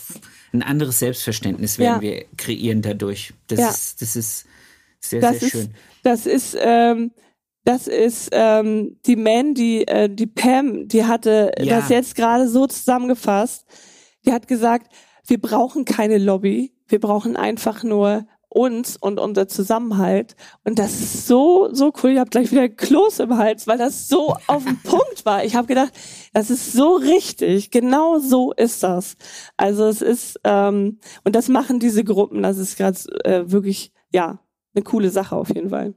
[0.53, 2.01] ein anderes Selbstverständnis werden Ja.
[2.01, 3.33] wir kreieren dadurch.
[3.47, 3.69] Das Ja.
[3.69, 4.45] ist, das ist
[4.99, 5.73] sehr, Das sehr ist, schön.
[6.03, 7.11] das ist, ähm,
[7.63, 11.79] das ist ähm, die Man, die äh, die Pam, die hatte Ja.
[11.79, 13.65] das jetzt gerade so zusammengefasst.
[14.25, 14.91] Die hat gesagt,
[15.27, 20.35] wir brauchen keine Lobby, wir brauchen einfach nur uns und unser Zusammenhalt.
[20.65, 22.11] Und das ist so, so cool.
[22.11, 25.45] Ich habe gleich wieder Kloß im Hals, weil das so auf den Punkt war.
[25.45, 25.93] Ich habe gedacht,
[26.33, 27.71] das ist so richtig.
[27.71, 29.15] Genau so ist das.
[29.55, 34.39] Also es ist, ähm, und das machen diese Gruppen, das ist gerade äh, wirklich, ja,
[34.75, 35.93] eine coole Sache auf jeden Fall.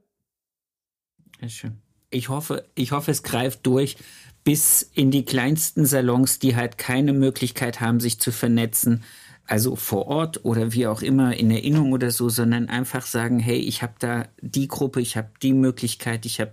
[1.40, 1.82] Ja, schön.
[2.10, 3.96] Ich hoffe, ich hoffe, es greift durch
[4.44, 9.02] bis in die kleinsten Salons, die halt keine Möglichkeit haben, sich zu vernetzen,
[9.46, 13.58] also vor Ort oder wie auch immer in Erinnerung oder so, sondern einfach sagen, hey,
[13.58, 16.52] ich habe da die Gruppe, ich habe die Möglichkeit, ich habe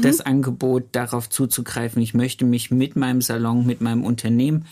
[0.00, 2.00] das Angebot, darauf zuzugreifen.
[2.02, 4.66] Ich möchte mich mit meinem Salon, mit meinem Unternehmen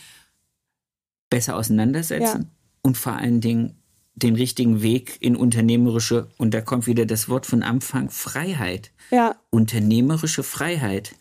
[1.28, 2.48] besser auseinandersetzen Ja.
[2.82, 3.76] und vor allen Dingen
[4.14, 9.36] den richtigen Weg in unternehmerische, und da kommt wieder das Wort von Anfang, Freiheit Ja,
[9.50, 11.14] unternehmerische Freiheit.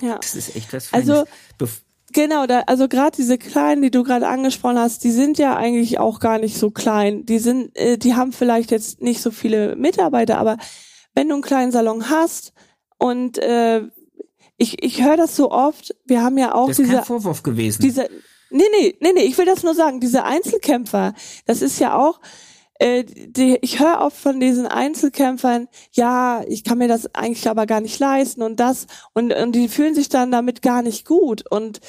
[0.00, 0.16] ja.
[0.16, 1.08] Das ist echt was Feines.
[1.10, 1.30] Also-
[2.16, 5.98] Genau, da, also gerade diese kleinen, die du gerade angesprochen hast, die sind ja eigentlich
[5.98, 7.26] auch gar nicht so klein.
[7.26, 10.56] Die sind, äh, die haben vielleicht jetzt nicht so viele Mitarbeiter, aber
[11.14, 12.54] wenn du einen kleinen Salon hast
[12.96, 13.82] und äh,
[14.56, 17.42] ich, ich höre das so oft, wir haben ja auch das ist diese kein Vorwurf
[17.42, 17.82] gewesen.
[17.82, 18.08] diese
[18.48, 21.12] nee nee nee nee ich will das nur sagen diese Einzelkämpfer
[21.44, 22.18] das ist ja auch
[22.78, 27.66] äh, die, ich höre oft von diesen Einzelkämpfern ja ich kann mir das eigentlich aber
[27.66, 28.86] gar nicht leisten und das.
[29.12, 31.44] Und, und die fühlen sich dann damit gar nicht gut.
[31.50, 31.80] Und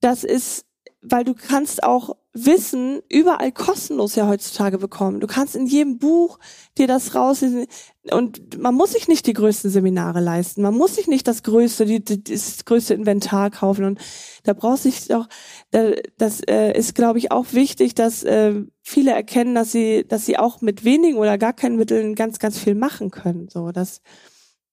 [0.00, 0.66] das ist
[1.06, 5.20] weil du kannst auch Wissen überall kostenlos ja heutzutage bekommen.
[5.20, 6.40] Du kannst in jedem Buch
[6.76, 7.66] dir das rauslesen
[8.10, 10.62] und man muss sich nicht die größten Seminare leisten.
[10.62, 14.00] Man muss sich nicht das größte, die, das größte Inventar kaufen und
[14.42, 15.28] da brauchst du dich doch,
[15.70, 20.26] da, das äh, ist glaube ich auch wichtig, dass äh, viele erkennen, dass sie, dass
[20.26, 23.48] sie auch mit wenigen oder gar keinen Mitteln ganz, ganz viel machen können.
[23.48, 24.00] So, dass,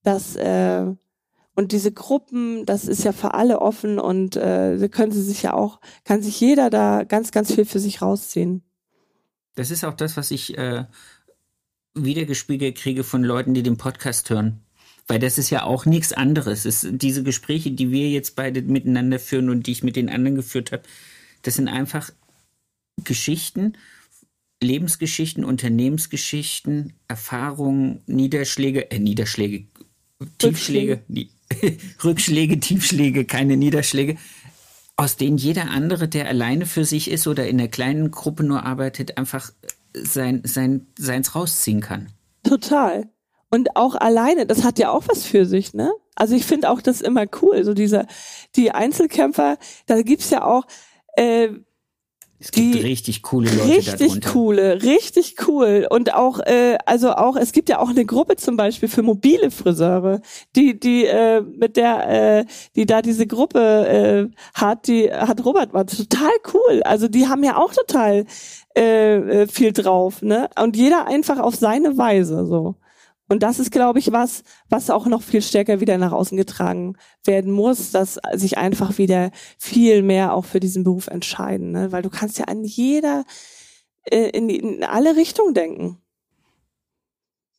[0.01, 0.87] dass äh,
[1.55, 5.43] und diese Gruppen, das ist ja für alle offen und äh, da können sie sich
[5.43, 8.63] ja auch, kann sich jeder da ganz, ganz viel für sich rausziehen.
[9.55, 10.85] das ist auch das, was ich äh,
[11.93, 14.61] wiedergespiegelt kriege von Leuten, die den Podcast hören.
[15.07, 16.63] Weil das ist ja auch nichts anderes.
[16.63, 20.35] Es, diese Gespräche, die wir jetzt beide miteinander führen und die ich mit den anderen
[20.35, 20.83] geführt habe,
[21.41, 22.11] das sind einfach
[23.03, 23.75] Geschichten
[24.61, 29.65] Lebensgeschichten, Unternehmensgeschichten, Erfahrungen, Niederschläge, äh, Niederschläge,
[30.37, 31.03] Tiefschläge,
[32.03, 34.17] Rückschläge, Tiefschläge, keine Niederschläge,
[34.95, 38.63] aus denen jeder andere, der alleine für sich ist oder in einer kleinen Gruppe nur
[38.65, 39.51] arbeitet, einfach
[39.93, 42.11] sein, sein, seins rausziehen kann.
[42.43, 43.09] Total.
[43.49, 45.91] Und auch alleine, das hat ja auch was für sich, ne?
[46.15, 48.05] Also ich finde auch das immer cool, so diese,
[48.55, 50.65] die Einzelkämpfer, da gibt's ja auch,
[51.15, 51.49] äh,
[52.41, 54.31] es gibt die richtig coole Leute Richtig darunter.
[54.31, 55.85] coole, richtig cool.
[55.89, 59.51] Und auch, äh, also auch, es gibt ja auch eine Gruppe zum Beispiel für mobile
[59.51, 60.21] Friseure,
[60.55, 65.71] die, die, äh, mit der, äh, die da diese Gruppe äh, hat, die hat Robert
[65.73, 66.81] war total cool.
[66.83, 68.25] Also die haben ja auch total
[68.75, 70.49] äh, äh viel drauf, ne?
[70.59, 72.75] Und jeder einfach auf seine Weise so.
[73.31, 76.97] Und das ist, glaube ich, was, was auch noch viel stärker wieder nach außen getragen
[77.23, 81.93] werden muss, dass sich einfach wieder viel mehr auch für diesen Beruf entscheiden, ne?
[81.93, 83.23] weil du kannst ja an jeder,
[84.03, 85.97] äh, in, in alle Richtungen denken.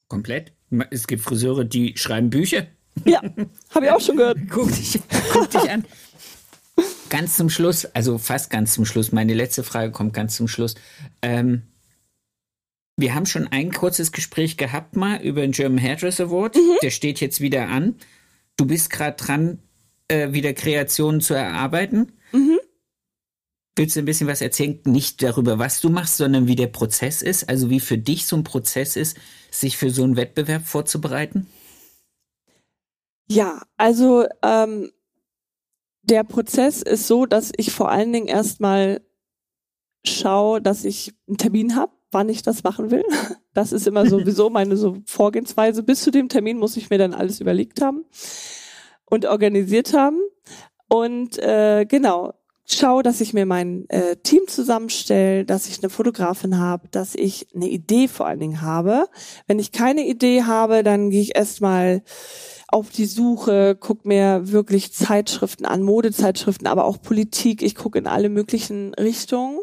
[0.09, 0.53] Komplett.
[0.91, 2.67] Es gibt Friseure, die schreiben Bücher.
[3.07, 3.23] Ja,
[3.75, 4.37] habe ich auch schon gehört.
[4.51, 5.01] guck, dich,
[5.33, 5.87] guck dich an.
[7.09, 10.75] Ganz zum Schluss, also fast ganz zum Schluss, meine letzte Frage kommt ganz zum Schluss.
[11.23, 11.63] Ähm,
[13.03, 16.55] wir haben schon ein kurzes Gespräch gehabt mal über den German Hairdress Award.
[16.55, 16.77] Mhm.
[16.83, 17.97] Der steht jetzt wieder an.
[18.57, 19.59] Du bist gerade dran,
[20.07, 22.13] äh, wieder Kreationen zu erarbeiten.
[22.31, 22.61] Mhm.
[23.75, 24.81] Willst du ein bisschen was erzählen?
[24.85, 27.49] Nicht darüber, was du machst, sondern wie der Prozess ist?
[27.49, 29.17] Also wie für dich so ein Prozess ist,
[29.51, 31.49] sich für so einen Wettbewerb vorzubereiten?
[33.29, 34.93] Ja, also ähm,
[36.03, 39.01] der Prozess ist so, dass ich vor allen Dingen erstmal
[40.07, 43.05] schaue, dass ich einen Termin habe wann ich das machen will.
[43.55, 45.83] Das ist immer sowieso meine so Vorgehensweise.
[45.83, 48.05] Bis zu dem Termin muss ich mir dann alles überlegt haben
[49.07, 50.21] und organisiert haben.
[50.89, 52.35] Und äh, genau,
[52.67, 57.49] schau, dass ich mir mein äh, Team zusammenstelle, dass ich eine Fotografin habe, dass ich
[57.55, 59.07] eine Idee vor allen Dingen habe.
[59.47, 62.03] Wenn ich keine Idee habe, dann gehe ich erstmal
[62.73, 67.63] auf die Suche, guck mir wirklich Zeitschriften an, Modezeitschriften, aber auch Politik.
[67.63, 69.61] Ich gucke in alle möglichen Richtungen,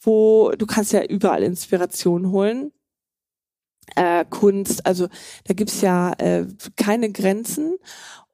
[0.00, 2.72] wo du kannst ja überall Inspiration holen.
[3.96, 5.08] Äh, Kunst, also
[5.44, 6.46] da gibt's ja äh,
[6.76, 7.76] keine Grenzen.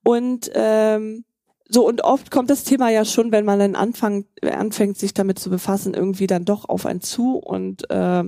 [0.04, 1.24] Und ähm,
[1.68, 5.40] so und oft kommt das Thema ja schon, wenn man dann anfängt, anfängt sich damit
[5.40, 8.24] zu befassen, irgendwie dann doch auf einen zu und äh,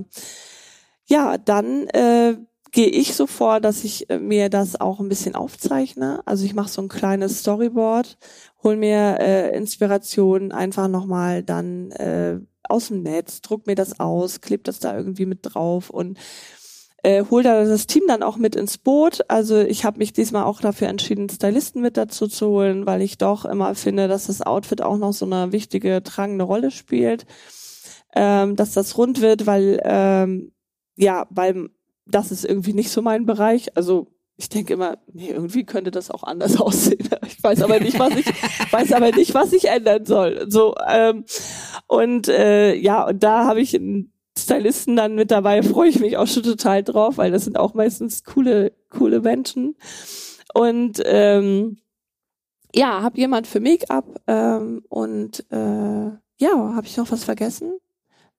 [1.08, 2.38] ja, dann äh,
[2.76, 6.20] gehe ich so vor, dass ich äh, mir das auch ein bisschen aufzeichne.
[6.26, 8.18] Also ich mache so ein kleines Storyboard,
[8.62, 14.42] hol mir äh, Inspiration einfach nochmal dann äh, aus dem Netz, druck mir das aus,
[14.42, 16.18] kleb das da irgendwie mit drauf und
[17.02, 19.24] äh, hol da das Team dann auch mit ins Boot.
[19.28, 23.16] Also ich habe mich diesmal auch dafür entschieden, Stylisten mit dazu zu holen, weil ich
[23.16, 27.24] doch immer finde, dass das Outfit auch noch so eine wichtige, tragende Rolle spielt.
[28.14, 30.52] Ähm, dass das rund wird, weil ähm,
[30.96, 31.70] ja, beim
[32.06, 33.76] das ist irgendwie nicht so mein Bereich.
[33.76, 37.08] Also ich denke immer, nee, irgendwie könnte das auch anders aussehen.
[37.26, 38.26] Ich weiß aber nicht, was ich
[38.72, 40.46] weiß aber nicht, was ich ändern soll.
[40.48, 41.24] So ähm,
[41.86, 45.62] und äh, ja, und da habe ich einen Stylisten dann mit dabei.
[45.62, 49.76] Freue ich mich auch schon total drauf, weil das sind auch meistens coole coole Menschen.
[50.54, 51.78] Und ähm,
[52.74, 57.78] ja, habe jemand für Make-up ähm, und äh, ja, habe ich noch was vergessen?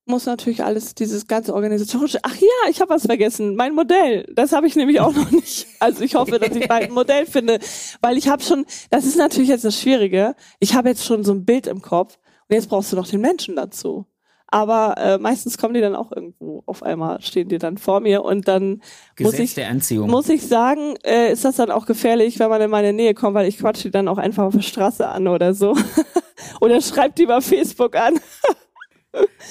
[0.07, 2.19] Muss natürlich alles dieses ganze organisatorische.
[2.23, 3.55] Ach ja, ich habe was vergessen.
[3.55, 5.67] Mein Modell, das habe ich nämlich auch noch nicht.
[5.79, 7.59] Also ich hoffe, dass ich bald ein Modell finde,
[8.01, 8.65] weil ich habe schon.
[8.89, 10.35] Das ist natürlich jetzt das Schwierige.
[10.59, 12.17] Ich habe jetzt schon so ein Bild im Kopf
[12.49, 14.05] und jetzt brauchst du noch den Menschen dazu.
[14.49, 16.63] Aber äh, meistens kommen die dann auch irgendwo.
[16.65, 18.81] Auf einmal stehen die dann vor mir und dann
[19.15, 20.09] Gesetz muss ich der Anziehung.
[20.09, 23.33] muss ich sagen, äh, ist das dann auch gefährlich, wenn man in meine Nähe kommt,
[23.33, 25.75] weil ich quatsche die dann auch einfach auf der Straße an oder so.
[26.61, 28.19] oder schreibt die bei Facebook an.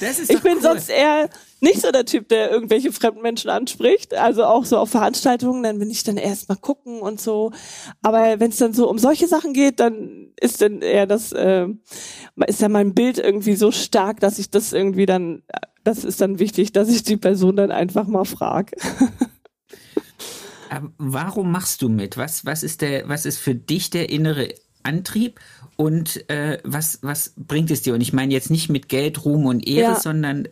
[0.00, 0.62] ich bin cool.
[0.62, 4.14] sonst eher nicht so der Typ, der irgendwelche fremden Menschen anspricht.
[4.14, 7.52] Also auch so auf Veranstaltungen, dann bin ich dann erst mal gucken und so.
[8.02, 11.66] Aber wenn es dann so um solche Sachen geht, dann ist dann eher das, äh,
[12.46, 15.42] ist ja mein Bild irgendwie so stark, dass ich das irgendwie dann,
[15.82, 18.76] das ist dann wichtig, dass ich die Person dann einfach mal frage.
[20.98, 22.16] Warum machst du mit?
[22.16, 24.52] Was, was ist der, was ist für dich der innere
[24.86, 25.40] Antrieb
[25.76, 27.94] und äh, was, was bringt es dir?
[27.94, 30.00] Und ich meine jetzt nicht mit Geld, Ruhm und Ehre, ja.
[30.00, 30.48] sondern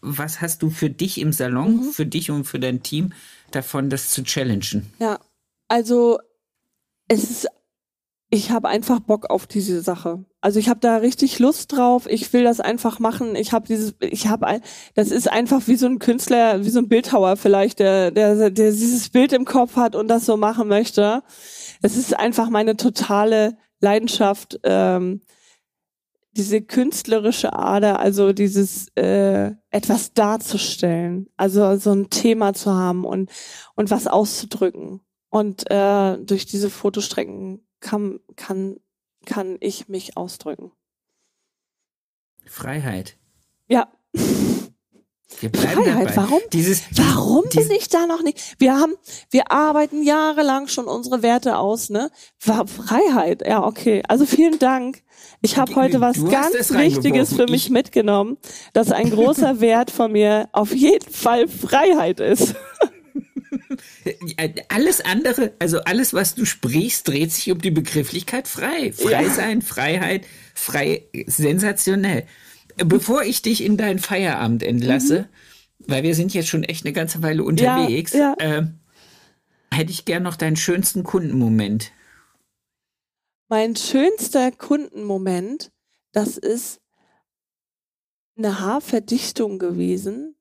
[0.00, 1.90] was hast du für dich im Salon, mhm.
[1.92, 3.12] für dich und für dein Team
[3.50, 4.92] davon, das zu challengen?
[4.98, 5.18] Ja,
[5.68, 6.18] also
[7.08, 7.48] es ist,
[8.30, 10.24] ich habe einfach Bock auf diese Sache.
[10.40, 12.06] Also ich habe da richtig Lust drauf.
[12.08, 13.34] Ich will das einfach machen.
[13.36, 14.60] Ich habe dieses, ich habe
[14.94, 18.70] das ist einfach wie so ein Künstler, wie so ein Bildhauer vielleicht, der, der, der
[18.70, 21.22] dieses Bild im Kopf hat und das so machen möchte.
[21.82, 25.20] Es ist einfach meine totale Leidenschaft, ähm,
[26.32, 33.30] diese künstlerische Ader, also dieses äh, etwas darzustellen, also so ein Thema zu haben und
[33.74, 35.00] und was auszudrücken.
[35.30, 38.76] Und äh, durch diese Fotostrecken kann kann
[39.26, 40.72] kann ich mich ausdrücken.
[42.46, 43.16] Freiheit.
[43.68, 43.92] Ja.
[45.40, 46.16] Wir bleiben Freiheit, dabei.
[46.16, 46.40] warum?
[46.52, 48.56] Dieses, Warum dieses, bin ich da noch nicht?
[48.58, 48.94] Wir haben,
[49.30, 52.10] wir arbeiten jahrelang schon unsere Werte aus, ne?
[52.44, 54.02] War Freiheit, ja, okay.
[54.08, 55.02] Also vielen Dank.
[55.42, 58.38] Ich habe heute was ganz es Wichtiges für mich Ich- mitgenommen,
[58.72, 62.54] dass ein großer Wert von mir auf jeden Fall Freiheit ist.
[64.68, 68.92] Alles andere, also alles, was du sprichst, dreht sich um die Begrifflichkeit frei.
[68.92, 69.30] Frei Ja.
[69.30, 70.24] sein, Freiheit,
[70.54, 72.24] frei, sensationell.
[72.84, 75.28] Bevor ich dich in deinen Feierabend entlasse,
[75.78, 78.18] weil wir sind jetzt schon echt eine ganze Weile unterwegs, Mhm.
[78.20, 78.34] ja.
[78.38, 78.80] ähm,
[79.72, 81.92] hätte ich gern noch deinen schönsten Kundenmoment.
[83.48, 85.72] Mein schönster Kundenmoment,
[86.12, 86.80] das ist
[88.36, 90.36] eine Haarverdichtung gewesen,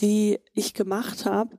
[0.00, 1.58] die ich gemacht habe,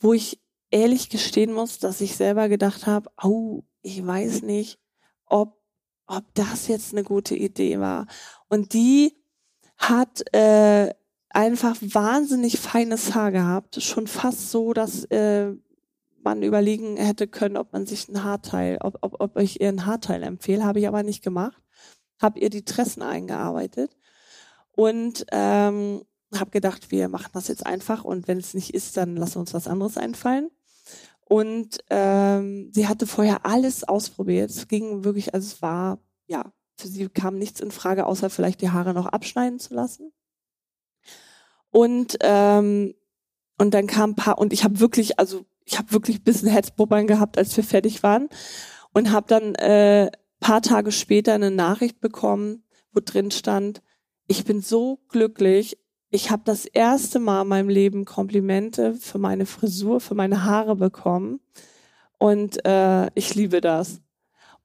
[0.00, 4.78] wo ich ehrlich gestehen muss, dass ich selber gedacht habe, au, ich weiß nicht,
[5.26, 5.60] ob,
[6.06, 8.06] ob das jetzt eine gute Idee war.
[8.48, 9.14] Und die
[9.76, 10.92] hat äh,
[11.30, 15.52] einfach wahnsinnig feines Haar gehabt, schon fast so, dass äh,
[16.22, 19.86] man überlegen hätte können, ob man sich ein Haarteil, ob, ob, ob ich ihr ein
[19.86, 21.62] Haarteil empfehle, habe ich aber nicht gemacht.
[22.20, 23.96] Habe ihr die Tressen eingearbeitet
[24.72, 26.02] und ähm,
[26.34, 29.40] habe gedacht, wir machen das jetzt einfach und wenn es nicht ist, dann lassen wir
[29.40, 30.50] uns was anderes einfallen.
[31.26, 34.50] Und ähm, sie hatte vorher alles ausprobiert.
[34.50, 38.60] Es ging wirklich, also es war, ja, für sie kam nichts in Frage, außer vielleicht
[38.60, 40.12] die Haare noch abschneiden zu lassen.
[41.70, 42.94] Und ähm,
[43.58, 46.48] und dann kam ein paar und ich habe wirklich, also ich habe wirklich ein bisschen
[46.48, 48.28] Herzbubbern gehabt, als wir fertig waren
[48.92, 50.10] und habe dann äh,
[50.40, 53.82] paar Tage später eine Nachricht bekommen, wo drin stand,
[54.26, 55.78] ich bin so glücklich,
[56.10, 60.76] ich habe das erste Mal in meinem Leben Komplimente für meine Frisur, für meine Haare
[60.76, 61.40] bekommen
[62.18, 64.00] und äh, ich liebe das.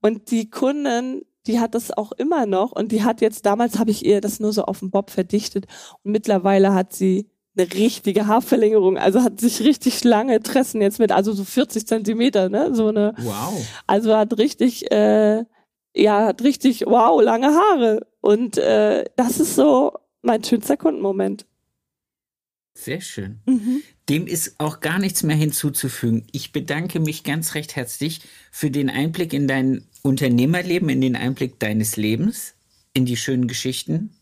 [0.01, 3.89] Und die Kundin, die hat das auch immer noch und die hat jetzt, damals habe
[3.89, 5.65] ich ihr das nur so auf dem Bob verdichtet
[6.03, 7.27] und mittlerweile hat sie
[7.57, 12.49] eine richtige Haarverlängerung, also hat sich richtig lange Tressen jetzt mit, also so 40 Zentimeter,
[12.49, 13.65] ne, so eine, Wow.
[13.87, 15.43] also hat richtig, äh,
[15.95, 21.47] ja, hat richtig, wow, lange Haare und äh, das ist so mein schönster Kundenmoment.
[22.75, 23.41] Sehr schön.
[23.47, 23.81] Mhm.
[24.09, 26.25] Dem ist auch gar nichts mehr hinzuzufügen.
[26.31, 31.59] Ich bedanke mich ganz recht herzlich für den Einblick in dein Unternehmerleben, in den Einblick
[31.59, 32.55] deines Lebens,
[32.93, 34.15] in die schönen Geschichten,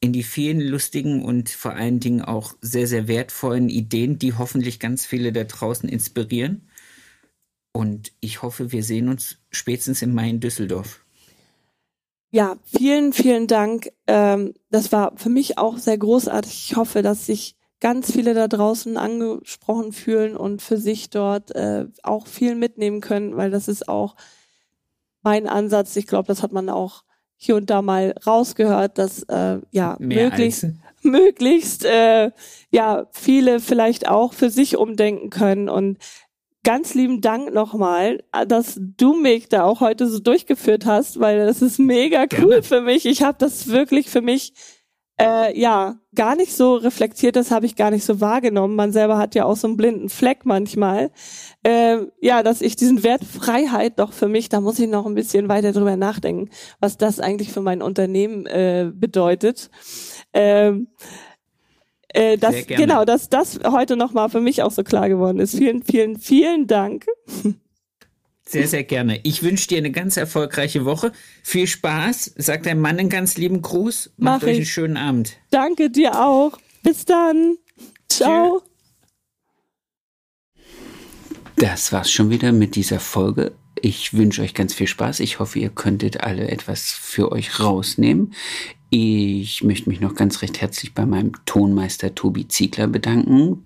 [0.00, 4.80] in die vielen lustigen und vor allen Dingen auch sehr, sehr wertvollen Ideen, die hoffentlich
[4.80, 6.68] ganz viele da draußen inspirieren.
[7.72, 11.04] Und ich hoffe, wir sehen uns spätestens im Mai in Düsseldorf.
[12.30, 13.90] Ja, vielen, vielen Dank.
[14.06, 16.70] Ähm, das war für mich auch sehr großartig.
[16.70, 21.86] Ich hoffe, dass sich ganz viele da draußen angesprochen fühlen und für sich dort äh,
[22.02, 24.16] auch viel mitnehmen können, weil das ist auch
[25.22, 25.96] mein Ansatz.
[25.96, 27.02] Ich glaube, das hat man auch
[27.36, 32.30] hier und da mal rausgehört, dass äh, ja Mehr möglichst als möglichst äh,
[32.70, 35.98] ja viele vielleicht auch für sich umdenken können und
[36.64, 41.62] ganz lieben Dank nochmal, dass du mich da auch heute so durchgeführt hast, weil das
[41.62, 42.62] ist mega cool Gerne.
[42.64, 43.06] für mich.
[43.06, 44.52] Ich habe das wirklich für mich
[45.20, 48.76] äh, ja gar nicht so reflektiert, das habe ich gar nicht so wahrgenommen.
[48.76, 51.10] Man selber hat ja auch so einen blinden Fleck manchmal.
[51.62, 55.14] Äh, ja, dass ich diesen Wert Freiheit doch für mich, da muss ich noch ein
[55.14, 56.50] bisschen weiter drüber nachdenken,
[56.80, 59.70] was das eigentlich für mein Unternehmen äh, bedeutet.
[60.32, 60.88] Ähm,
[62.08, 62.86] äh, das, Sehr gerne.
[62.86, 65.56] genau, dass das heute nochmal für mich auch so klar geworden ist.
[65.56, 67.06] Vielen, vielen, vielen Dank.
[68.48, 69.20] Sehr, sehr gerne.
[69.24, 71.10] Ich wünsche dir eine ganz erfolgreiche Woche.
[71.42, 72.34] Viel Spaß.
[72.36, 74.12] Sag deinem Mann einen ganz lieben Gruß.
[74.16, 75.36] Macht Mach euch einen schönen Abend.
[75.50, 76.56] Danke dir auch.
[76.84, 77.56] Bis dann.
[78.08, 78.62] Ciao.
[81.56, 83.52] Das war's schon wieder mit dieser Folge.
[83.80, 85.20] Ich wünsche euch ganz viel Spaß.
[85.20, 88.32] Ich hoffe, ihr könntet alle etwas für euch rausnehmen.
[88.90, 93.65] Ich möchte mich noch ganz recht herzlich bei meinem Tonmeister Tobi Ziegler bedanken